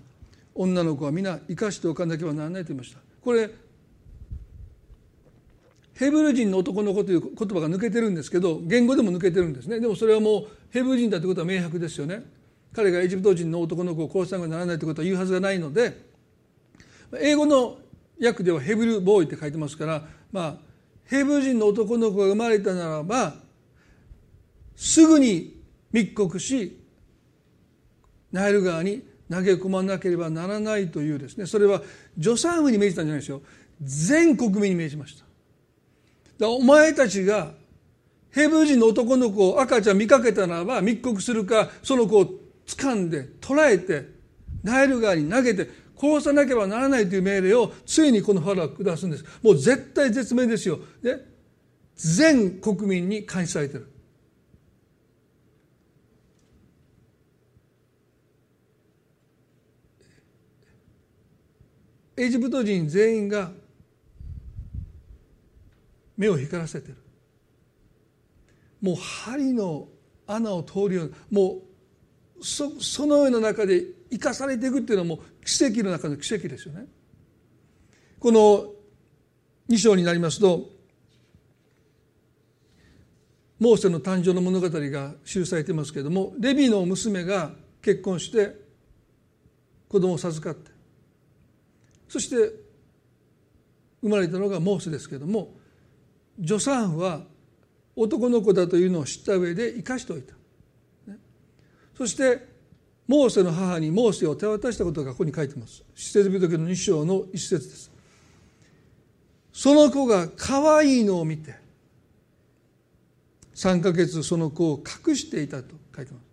[0.55, 2.99] 女の子は皆生かしておかなければならないと言いました。
[3.21, 3.49] これ
[5.99, 9.81] ヘブル人の男の子という言葉が抜けてるんですけど言語でも抜けてるんですね。
[9.81, 12.23] でもそれはもうヘブル人だということは明白ですよね。
[12.73, 15.97] 彼がエジプト人の男の子を殺さなきゃならないということは言うはずがないので
[17.19, 17.79] 英語の
[18.23, 20.57] 訳ではヘブルボーイって書いてますからまあ
[21.05, 23.33] ヘブル人の男の子が生まれたならば
[24.77, 26.79] すぐに密告し
[28.31, 31.45] ナイル川に投げ込まなければならないというですね。
[31.45, 31.81] それは
[32.21, 33.41] 助産婦に命じたんじゃないですよ。
[33.81, 35.28] 全国民に命じました。
[36.47, 37.51] お前たちが
[38.31, 42.29] ヘブル人の男の子を赤ちゃん見かけたならば密告するかその子を
[42.67, 44.07] 掴んで捕らえて
[44.63, 45.69] ナイル川に投げて
[45.99, 49.25] 殺さなければならないという命令をついにこのファラは下すんです。
[49.43, 50.79] もう絶対絶命ですよ。
[51.01, 51.17] で
[51.95, 53.91] 全国民に監視されてる。
[62.15, 63.51] エジプト人全員が
[66.19, 66.97] 目を光らせてる
[68.81, 69.87] もう針の
[70.27, 71.61] 穴を通るようなも
[72.39, 76.85] うそそのような中で生かされていくっていうのはもう奇跡の中の奇跡ですよね。
[78.19, 78.73] この
[79.69, 80.69] 2章になりますと
[83.59, 87.51] モーセの誕生の物語が記されてますけれどもレビの娘が
[87.81, 88.55] 結婚して
[89.87, 90.71] 子供を授かって
[92.09, 92.35] そして
[94.01, 95.58] 生まれたのがモーセですけれども
[96.41, 97.23] 助産婦は
[97.95, 100.33] 男の子だというのを知った上で生かしておいた、
[101.97, 102.47] そして
[103.07, 105.83] モーセの母にモーセを手渡したことがここに書いてます。
[105.95, 107.91] 施設人の2章の一節です。
[109.51, 111.55] その子が可愛いのを見て
[113.55, 116.23] 3ヶ月その子を隠していたと書いてます。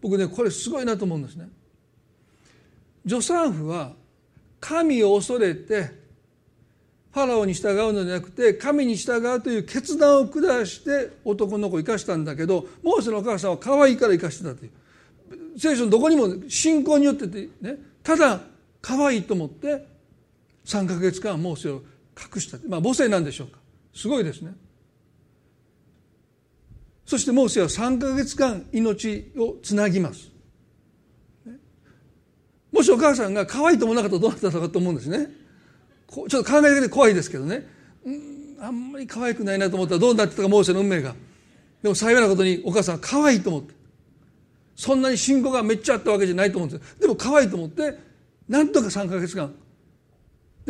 [0.00, 1.50] 僕ねこれすごいなと思うんですね。
[3.06, 3.92] 助産婦は
[4.60, 5.99] 神を恐れて
[7.12, 14.70] ファラオに従うのではなくて神に従うという決断を下して男の子を生かしたんだけどモーセのお母さんは可愛いから生かしてたという。
[15.58, 18.40] 聖書のどこにも信仰によっててねただ
[18.80, 19.86] 可愛いと思って
[20.64, 21.82] 3か月間モーセを
[22.34, 22.58] 隠した。
[22.68, 23.58] まあ母性なんでしょうか。
[23.94, 24.52] すごいですね。
[27.04, 30.30] そしてモーセは3か月間命をつなぎます。
[32.70, 35.39] もしお母さんが可愛いと思わなかったらどうなったのかと思うんですね。
[36.10, 37.66] ちょっと考えだけで怖いですけどね。
[38.06, 41.14] んあんまり可愛くないなと思ったらどうなってたかモーセの運命が。
[41.82, 43.74] でも幸いなことにお母さんは可愛いと思って。
[44.80, 47.98] そんなに信仰がめっちゃあったわけじゃないと思うんですでも可愛いと思って
[48.48, 49.42] なんとか3か月間。
[49.46, 49.54] だか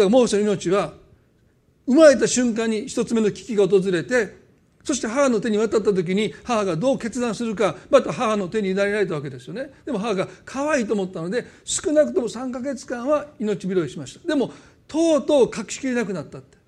[0.02, 0.94] らモーセの命は
[1.86, 4.36] 生まれた瞬間に一つ目の危機が訪れて
[4.84, 9.70] そして母の手に渡った時に母がどう決断するかまた母の手に委ねられたわけですよね。
[9.84, 14.26] でも母が可愛いと思ったので少なくとも3ヶ月間は命拾いしました。
[14.26, 14.52] でも
[14.90, 16.58] とうとう隠しきれなくなったって。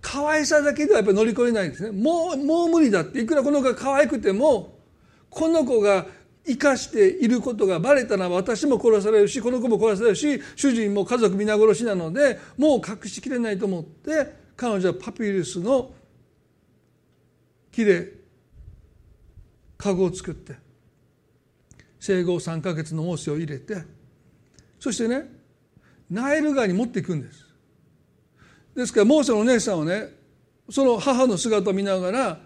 [0.00, 1.92] 可愛さだけではやっぱり乗り越えないんですね。
[1.92, 3.20] もうもう無理だって。
[3.20, 4.80] いくらこの子が可愛くても
[5.30, 6.06] この子が
[6.44, 15.92] 生かしていることがバレたら私も殺されるしこの子も殺されるし主人も家族皆殺しなのでもう隠しきれないと思って彼女はパピルスの
[17.70, 18.12] 木で
[19.78, 20.56] 籠を作って
[22.00, 23.84] 生後3か月のモーセを入れて
[24.78, 25.43] そしてね
[26.14, 27.44] ナイル川に持っていくんです。
[28.76, 30.08] ですからモーセのお姉さんはね
[30.70, 32.40] その母の姿を見ながら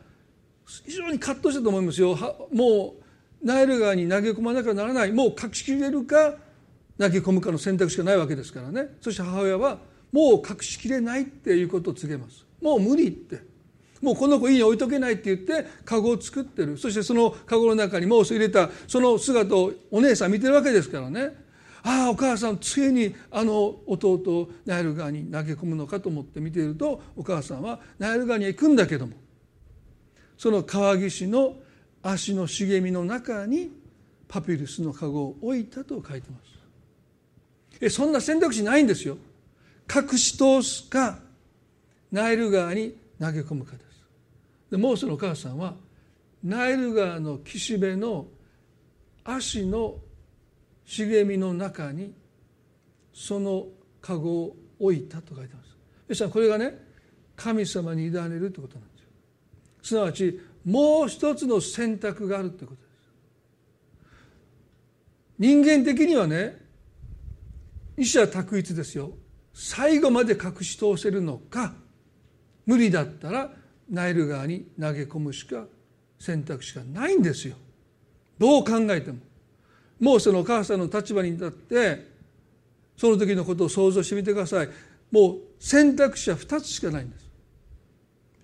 [0.86, 2.16] 非常に葛藤したと思いますよ。
[2.50, 2.94] も
[3.42, 5.12] うナイル川に投げ込まなきゃならない。
[5.12, 6.34] もう隠しきれるか
[6.98, 8.96] 投げ込むかの選択しかないわけですからね。
[9.02, 9.78] そして母親は
[10.12, 12.46] もう隠しきれないっていうことを告げます。
[12.62, 13.42] もう無理って。
[14.00, 16.78] もうこの子家に置いとけないって言って籠を作ってる。
[16.78, 21.47] そしてその籠の中にモース入れたその姿をお姉さん見てるわけですからね。
[21.88, 29.14] ああお母さんついにあの弟をナイル川に投げ込むのかと思って見ているとお母さんはナイル川に行くんだけども
[30.36, 31.54] その川岸の
[32.02, 33.70] 足の茂みの中に
[34.28, 36.48] パピルスの籠を置いたと書いてます
[37.80, 39.16] えそんな選択肢ないんですよ。
[39.92, 41.20] 隠し通すか
[42.10, 43.84] ナイル川に投げ込むかです。
[44.70, 45.74] でモーセのお母さんは
[46.42, 48.26] ナイル川の岸辺の
[49.24, 49.96] 足の
[50.88, 52.14] 茂みの中に
[53.12, 53.66] その
[54.00, 55.76] 籠を置いたと書いてます。
[56.08, 56.78] ですからこれがね
[57.36, 59.08] 神様に委ねるってことなんですよ。
[59.82, 62.88] すなわちもう一つの選択があるってことです。
[65.38, 66.56] 人間的にはね
[67.98, 69.12] 医者択一ですよ。
[69.52, 71.74] 最後まで隠し通せるのか
[72.64, 73.52] 無理だったら
[73.90, 75.66] ナイル川に投げ込むしか
[76.18, 77.56] 選択肢がないんですよ。
[78.38, 79.18] どう考えても。
[80.00, 82.06] もうそのお母さんの立場に立って
[82.96, 84.68] その時のことを想像してみてください。
[85.10, 87.28] もう選択肢は2つしかないんです。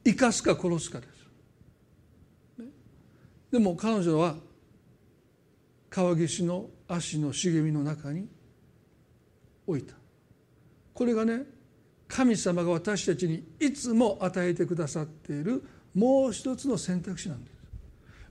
[0.04, 1.14] 生かすか殺すかです。
[3.50, 4.36] でも彼女は
[5.90, 8.28] 川岸の足の茂みの中に
[9.66, 9.94] 置いた。
[10.92, 11.42] これがね
[12.08, 17.53] 神様が私たちにいつも与えてくださっているもう一つの選択肢なんです。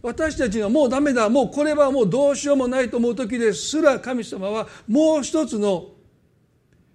[0.04, 5.92] 私たちはもうダメだもうこれはもうどうしようもないと思う時ですら神様はもう一つの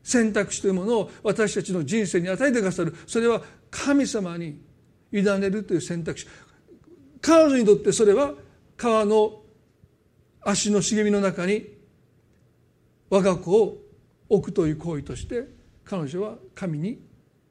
[0.03, 3.41] 選択肢というものを私たちの人生に与えてくださるそれは
[3.71, 4.61] 神様に
[5.11, 6.27] 委ねるという選択肢
[7.23, 8.35] 彼女にとってそれは
[8.77, 9.41] 川の
[10.43, 11.67] 足の茂みの中に
[13.09, 13.79] 我が子を
[14.29, 15.49] 置くという行為として
[15.83, 17.01] 彼女は神に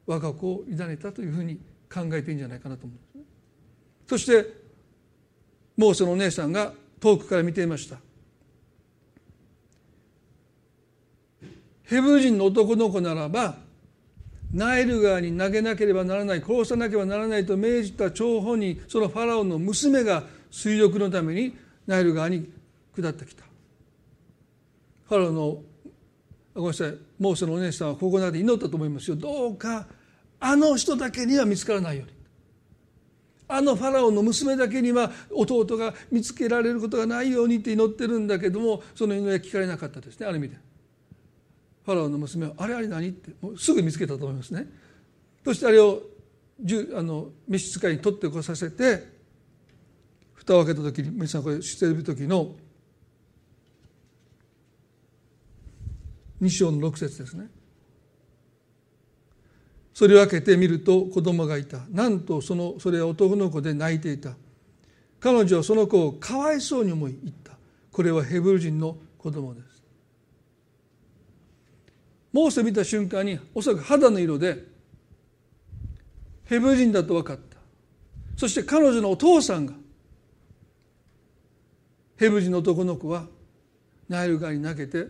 [0.05, 1.55] 我が子を委ねたというふうに
[1.91, 3.23] 考えていいんじゃないかなと思うんですね。
[4.07, 4.66] そして
[5.77, 7.97] モーセのお姉さんが遠くから見ていました。
[11.83, 13.55] ヘブ人の男の子ならば
[14.53, 21.55] ナイル川に投げなければならない殺さなければならないと命じた張本にそのファラオの娘が水力のために
[21.85, 22.49] ナイル川に
[22.95, 23.43] 下ってきた。
[25.07, 25.61] ファラオの
[26.53, 29.15] ごめんなさいモーセのお姉さんはここまで祈ったと思いますよ。
[29.15, 29.85] どうか
[30.39, 32.16] あの人だけには見つからないように。
[33.47, 40.25] あのファラオの娘だけには弟が見つけられることがないようにって祈ってるんだけどもその祈りは聞かれなかったですね。
[40.25, 40.57] ある意味で。
[41.85, 44.67] ファラオの娘は「あれあれ何?」ってもうすぐ見つけたと思いますね。
[45.45, 46.03] そしてあれを
[46.93, 49.07] あの召使いに取ってこさせて
[50.33, 52.55] 蓋を開けた時に皆さんこれしている時の
[56.41, 57.49] 2章の6節ですね。
[59.97, 61.79] それを開けてみると子供がいた。
[61.89, 64.35] なんとそのそれは男の子で泣いていた。
[65.19, 67.53] 彼女はその子をかわいそうに思い言った。
[67.91, 69.81] これはヘブル人の子供です。
[72.31, 74.65] モーセ見た瞬間におそらく肌の色で
[76.45, 77.57] ヘブル人だと分かった。
[78.35, 79.73] そして彼女のお父さんが
[82.17, 83.25] ヘブル人の男の子は
[84.07, 85.07] ナイル川に投げて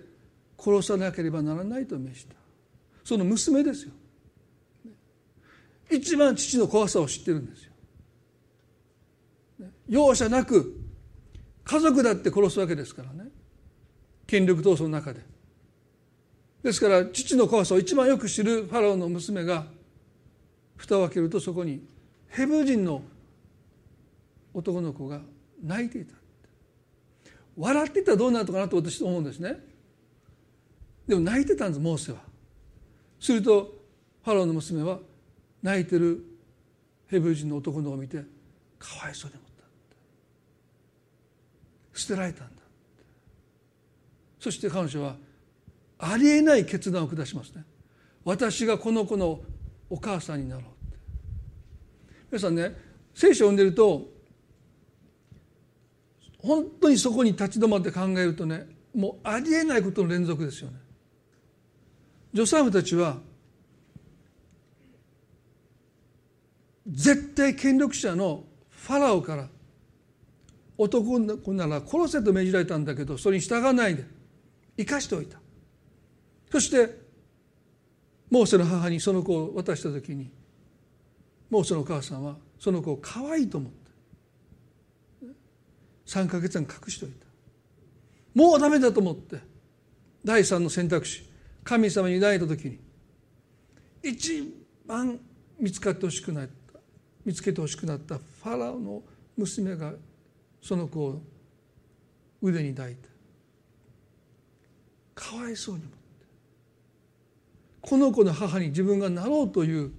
[0.57, 2.35] 殺さなければならないと命じた。
[3.03, 3.91] その娘ですよ。
[5.89, 7.71] 一番父の怖さを知ってるんですよ。
[9.87, 10.79] 容赦なく
[11.63, 13.29] 家族だって殺すわけですからね。
[14.25, 15.21] 権力闘争の中で。
[16.63, 19.65] ですから父の怖さを一番よく知るファラオの娘が
[20.75, 21.81] 蓋を開けるとそこに
[22.27, 23.01] ヘブ人の
[24.53, 25.21] 男の子が
[25.63, 26.15] 泣いていた。
[27.55, 29.57] 笑っていたらどうなるのかなと私思うんですね。
[31.07, 32.19] でも泣いてたんですモーセは。
[33.19, 33.73] すると
[34.23, 34.99] ファラオの娘は
[35.63, 36.23] 泣いてる
[37.07, 38.17] ヘブル人の男の子を見て
[38.79, 39.51] かわいそうに思っ
[41.93, 42.61] た捨てられたんだ
[44.39, 45.15] そして彼女は
[45.99, 47.63] ありえない決断を下しますね。
[48.23, 49.39] 私がこの子の
[49.89, 50.63] お母さんになろう
[52.29, 52.75] 皆さんね
[53.15, 54.05] 聖書を読んでると
[56.39, 60.77] 本当にそこに立ち止まって考えるとねもうありえないことの連続ですよね。
[62.33, 63.17] 女産婦たちは
[66.87, 69.47] 絶対権力者のファラオから
[70.77, 74.05] 男の子なら殺せと命じられたんだけどそれに従わないで
[74.77, 75.39] 生かしておいた。
[76.51, 77.07] そして
[78.29, 80.29] モーセの母にその子を渡した時に
[81.49, 83.77] モーセのお母さんはその子を可愛いと思って
[86.05, 87.25] 3か月間隠しておいた。
[88.33, 89.39] もうダメだと思って
[90.23, 91.27] 第三の選択肢
[91.63, 92.79] 神様に委ねた時に
[94.03, 94.53] 一
[94.85, 95.19] 番
[95.59, 96.66] 見つかってほしくなった
[97.27, 99.03] 見つけてほしくなったファラオの
[99.35, 99.91] 娘が
[100.61, 101.21] その子を
[102.41, 103.09] 腕に抱いて
[105.13, 105.97] かわいそうに思って。
[107.81, 109.91] この子の母に自分がなろうという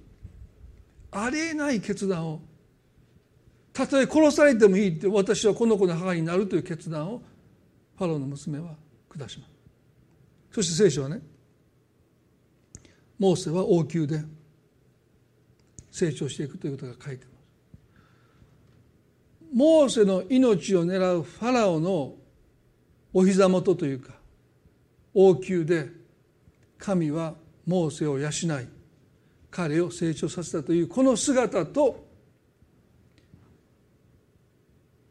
[1.10, 2.40] ありえない決断を
[3.74, 7.22] たとえ殺されてもいいって私はこの子の母になるという決断を
[7.98, 8.74] ファローの娘は
[9.10, 9.50] 下します。
[10.50, 11.20] そして聖書はね
[13.18, 14.37] モーセは王宮で
[15.98, 17.38] 成長していくということが書いてます。
[19.52, 22.14] モーセの命を狙うファラオの
[23.12, 24.12] お膝元というか
[25.14, 25.88] 王宮で
[26.78, 27.34] 神は
[27.66, 28.68] モーセを養い
[29.50, 32.06] 彼を成長させたというこの姿と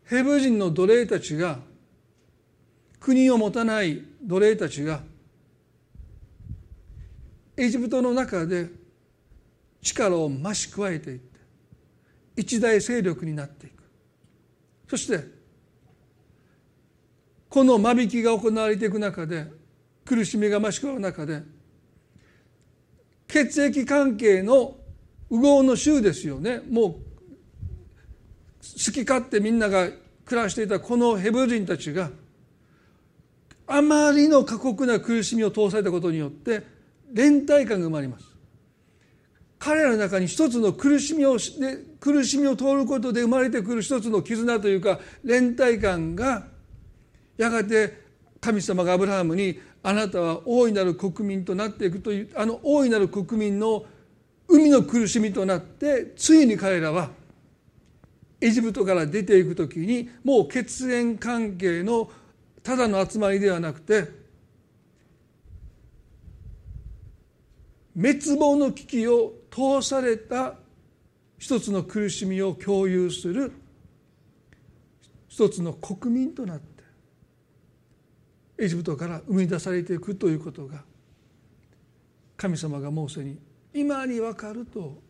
[0.05, 1.59] ヘブ人の奴隷たちが
[2.99, 5.01] 国を持たない奴隷たちが
[7.57, 8.69] エジプトの中で
[9.93, 11.39] 力を増し加えていって
[12.35, 13.83] 一大勢力になっていく。
[14.89, 15.23] そして
[17.49, 19.47] この間引きが行われていく中で
[20.05, 21.41] 苦しみが増し加わる中で
[23.27, 24.75] 血液関係の
[25.29, 26.61] 右往の衆ですよね。
[26.69, 26.99] もう好
[28.93, 29.89] き勝手みんなが
[30.25, 32.09] 暮らしていたこのヘブル人たちが
[33.65, 36.63] あまりの過酷な苦しみを通されたことによって
[37.11, 38.36] 連帯感が生まれます。
[39.59, 46.45] 彼らの中に一つの苦しみをで苦しみを通ることで生まれてくる一つの絆というか連帯感が
[47.37, 48.01] やがて
[48.39, 53.85] 神様がアブラハムにあなたは大いなる国民となっていくというあの大いなる国民の
[54.47, 57.09] 海の苦しみとなってついに彼らは
[58.39, 62.09] エジプトから出ていく時にもう血縁関係の
[62.61, 64.09] ただの集まりではなくて
[67.95, 70.53] 滅亡の危機を通された
[71.39, 73.51] 一つの苦しみを共有する
[75.27, 76.83] 一つの国民となって
[78.59, 80.83] エジプトから生み出されていくということが
[82.37, 83.39] 神様がモーセに
[83.73, 85.01] 今に分かると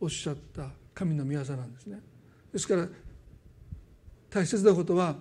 [0.00, 1.98] おっしゃった神の御業なんですね。
[2.52, 2.86] ですから
[4.30, 5.16] 大切なことは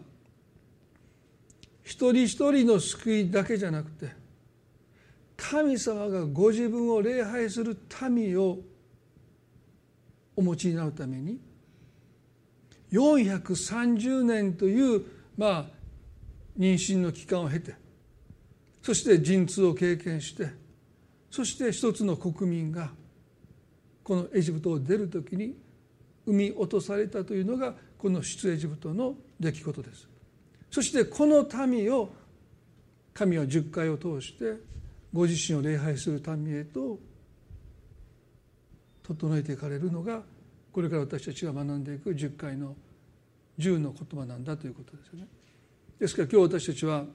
[1.83, 4.20] 一人一人の救いだけじゃなくて
[5.41, 7.75] 神様がご自分を礼拝する
[8.11, 8.59] 民を
[10.35, 11.39] お持ちになるために
[12.91, 15.03] 430年という
[15.35, 15.65] まあ
[16.57, 17.73] 妊娠の期間を経て
[18.83, 20.51] そして陣痛を経験して
[21.31, 22.91] そして一つの国民が
[24.03, 25.55] このエジプトを出る時に
[26.25, 30.07] 生み落とされたというのがこの出エジプトの出来事です。
[30.69, 32.13] そしてこの民を
[33.13, 34.71] 神は十回を通して
[35.13, 36.99] ご自身を礼拝する民へと
[39.03, 40.21] 整えていかれるのが
[40.71, 42.75] これから私たちが学んでいく十回の
[43.57, 45.27] 十の言葉なんだということですよね。
[45.99, 47.05] ですから今日私たちは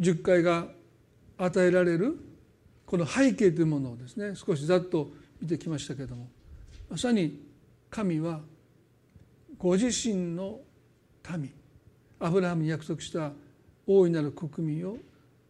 [0.00, 0.66] 十回が
[1.36, 2.18] 与えられる
[2.86, 6.28] この背景というものをですね少しざっと見てきましたけれども
[6.88, 7.46] まさに
[7.90, 8.40] 神は
[9.58, 10.60] ご自身の
[11.36, 11.52] 民
[12.18, 13.32] アブラハムに約束した
[13.86, 14.96] 大いなる国民を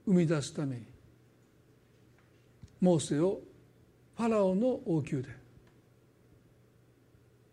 [0.08, 0.82] 生み出すために
[2.80, 3.40] モーセを
[4.16, 5.28] ファラオの王宮で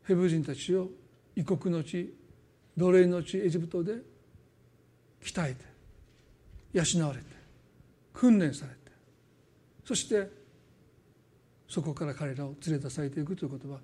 [0.06, 0.88] ヘブ人たちを
[1.36, 2.16] 異国の地
[2.78, 3.96] 奴隷の地エジプトで
[5.22, 5.66] 鍛えて
[6.72, 7.26] 養われて
[8.14, 8.78] 訓練されて
[9.84, 10.30] そして
[11.68, 13.80] そこから彼らを連れ出されていくということは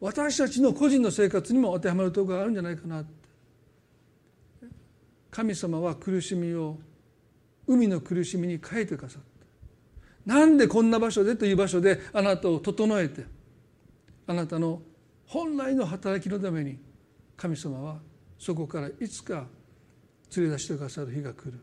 [0.00, 3.04] 私たちの個人の生活にも当てはまるところがあるんじゃないかな
[5.32, 6.78] 神様は苦しみを
[7.66, 9.22] 海の苦しみに変えてくださっ
[10.26, 13.24] たなんでこんな場所でという場所であなたを整えて
[14.26, 14.82] あなたの
[15.26, 16.78] 本来の働きのために
[17.36, 17.96] 神様は
[18.38, 19.46] そこからいつか
[20.36, 21.58] 連れ出してくださる日が来る。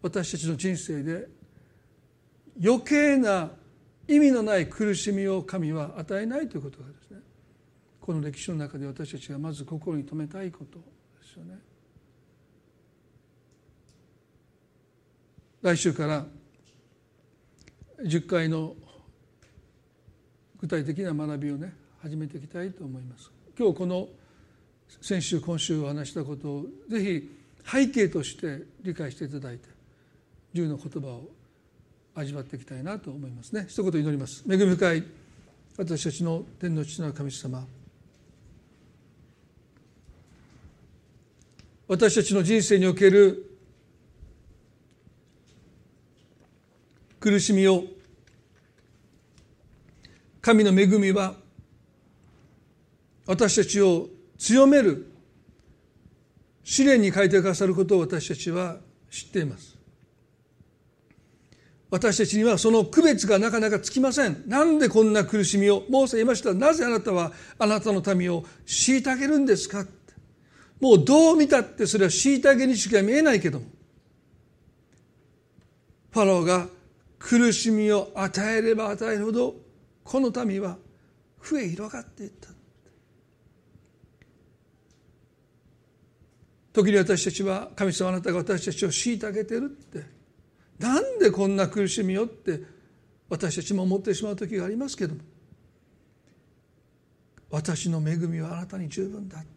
[0.00, 1.28] 私たちの人生で
[2.62, 3.50] 余計な
[4.06, 7.20] 意味のない苦しみを神は与えないということがですね。
[8.00, 10.84] この歴史の中で私たちがまず心に留めたいことで
[11.26, 11.58] すよね。
[15.60, 16.24] 来週から
[18.04, 18.76] 10回の
[20.60, 23.30] 具体的な学びをね始めていきたいと思います。
[23.58, 24.08] 今日この
[25.02, 27.36] 先週今週お話したことをぜひ
[27.66, 29.68] 背景として理解していただいて
[30.54, 31.28] 10の言葉を
[32.14, 33.66] 味わっていきたいなと思いますね。
[33.68, 34.44] 一言祈ります。
[34.48, 35.04] 恵み深い
[35.76, 37.66] 私たちの天の父なる神様。
[41.88, 43.47] 私たちの人生における
[47.28, 47.84] 苦しみを
[50.40, 51.34] 神の恵みは
[53.26, 54.08] 私たちを
[54.38, 55.12] 強める
[56.64, 58.76] 試練に変えてくださることを私たちは
[59.10, 59.76] 知っています。
[61.90, 64.44] 私たちにはその区別がなかなかつきません。
[64.46, 66.54] なんでこんな苦しみをモーセ言いました。
[66.54, 69.84] なぜあなたはあなたの民を虐げるんですか？
[70.80, 73.66] もうどう見たってそれは虐げにしか見えないけども。
[76.10, 76.68] ファラオが
[77.18, 79.54] 苦しみを与えれば与えるほど
[80.04, 80.78] この民は
[81.42, 82.48] 増え広がっていった。
[86.72, 90.06] 時に私たちは神様あなたが私たちを虐げてるって。
[90.78, 92.62] なんでこんな苦しみよって
[93.28, 95.20] 私たちも思ってしまう時がありますけども。
[97.50, 99.48] 私の恵みはあなたに十分だって。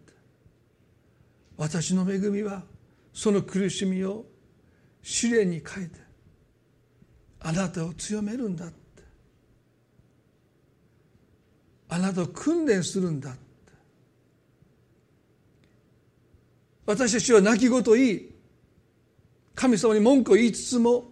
[1.58, 2.64] 私の恵みは
[3.14, 4.26] その苦しみを
[5.04, 6.01] 試練に変えて
[7.44, 8.76] あなたを強めるんだって。
[11.90, 13.40] あなたを訓練するんだって。
[16.86, 18.30] 私たちは泣き言言い
[19.56, 21.06] 神様に文句を言いつつも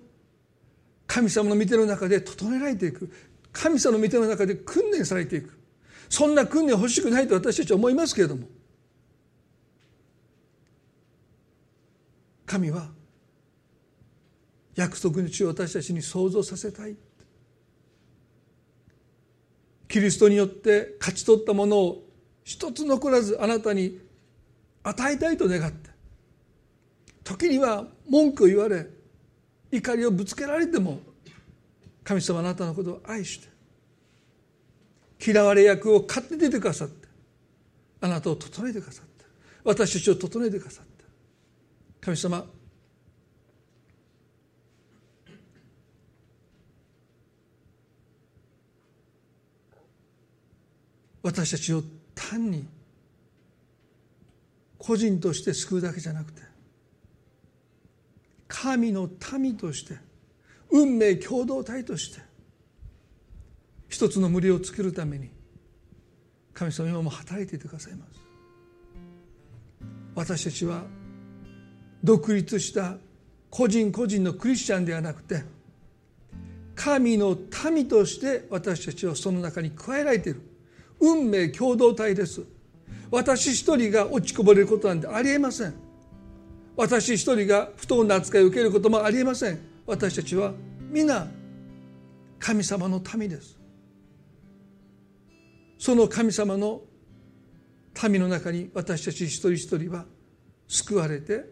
[1.07, 3.11] 神様の御手の中で整えられていく。
[3.51, 5.59] 神様の御手の中で訓練されていく。
[6.09, 8.47] そんな訓練欲しくないと私たちは思いますけれども
[12.45, 12.89] 神は
[14.75, 16.95] 約束の地を私たちに創造させたい。
[19.87, 22.03] キリストによって勝ち取ったものを
[22.43, 23.99] 一つ残らずあなたに
[24.83, 25.89] 与えたいと願って。
[27.29, 28.87] 時には文句を言われ
[29.71, 30.99] 怒りをぶつけられても
[32.03, 33.47] 神様あなたのことを愛して
[35.31, 37.07] 嫌われ役を買って出てくださって
[38.01, 39.25] あなたを整えてくださった
[39.63, 41.05] 私たちを整えてくださった
[42.01, 42.45] 神様
[51.29, 51.83] 私たちを
[52.15, 52.65] 単に
[54.79, 56.41] 個人として救うだけじゃなくて
[58.47, 59.07] 神の
[59.37, 59.93] 民として
[60.71, 62.21] 運命共同体として
[63.89, 65.29] 一つの群れを作るために
[66.51, 68.19] 神様今も働いていてくださいます。
[70.15, 70.83] 私たちは
[72.03, 72.97] 独立した
[73.51, 75.43] 個人個人のクリスチャンではなくて
[76.73, 77.37] 神の
[77.71, 80.48] 民として私たちはその中に加えられている。
[80.99, 82.43] 運命共同体です。
[83.11, 85.73] 私一人が落ちこぼれることなんてありえません。
[86.75, 89.59] 私一人が不当な扱いを受けることもありえません。
[89.85, 90.53] 私たちは
[90.89, 91.27] 皆
[92.39, 93.57] 神様の民です。
[95.77, 96.81] その神様の
[98.07, 100.05] 民の中に私たち一人一人は
[100.67, 101.45] 救われて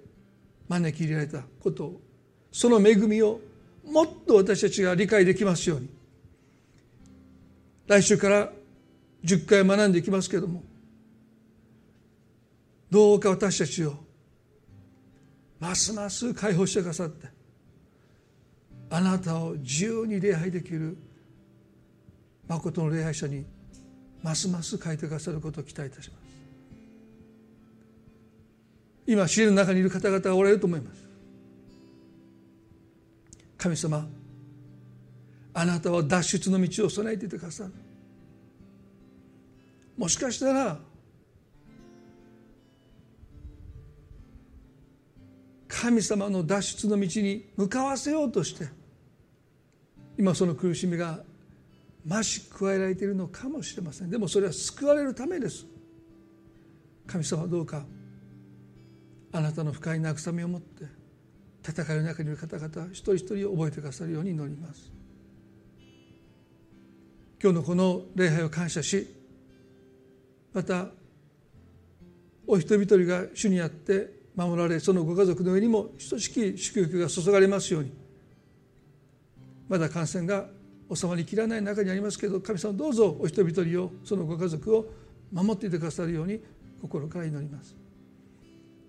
[0.68, 2.02] 招き入れられたことを
[2.52, 3.40] その恵みを
[3.86, 5.90] もっと私たちが理解できますように。
[7.88, 8.52] 来週から
[9.24, 10.64] 10回学んでいきますけれども
[12.90, 13.96] どうか私たちを
[15.60, 17.28] ますます解放してくださって
[18.90, 20.98] あなたを自由に礼拝できる
[22.48, 23.46] 誠の礼拝者に
[24.24, 26.28] ますます変えてくださることを期待いたします。
[29.06, 31.08] 今試練の中にいる方々がおられると思います。
[33.58, 34.08] 神様
[35.54, 37.74] あなたは脱出の道を備えていてくださる。
[39.98, 40.80] もしかしたら
[45.68, 48.68] 神様の脱出の道に向かわせようとして
[50.18, 51.20] 今その苦しみが
[52.06, 54.10] 増し加えられているのかもしれません。
[54.10, 55.66] でもそれは救われるためです。
[57.06, 57.86] 神様どうか
[59.32, 60.86] あなたの深い慰めを持って
[61.68, 64.92] 戦いの中にいる方々一人一人を覚えてくださるように祈ります。
[67.42, 69.17] 今日のこの礼拝を感謝し
[70.58, 70.88] また
[72.48, 77.92] お一人一人が主にあって守られそのご家族の上にも等しき祝福が注がれますように。
[79.70, 80.48] まだ感染が
[80.92, 84.86] 収まりきらない中にありますけど神様どうぞお一人一人をそのご家族を
[85.32, 86.42] 守っていてくださるように
[86.82, 87.76] 心から祈ります。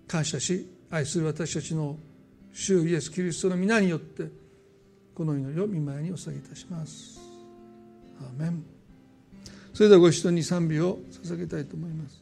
[0.07, 1.99] 感謝し愛する私たちの
[2.51, 4.27] 主イエス・キリストの皆によって
[5.13, 7.19] この祈りを見舞いにお捧げいたします。
[8.19, 8.78] アーメン。
[9.79, 12.18] それではご一緒に賛美を捧げたいと思います。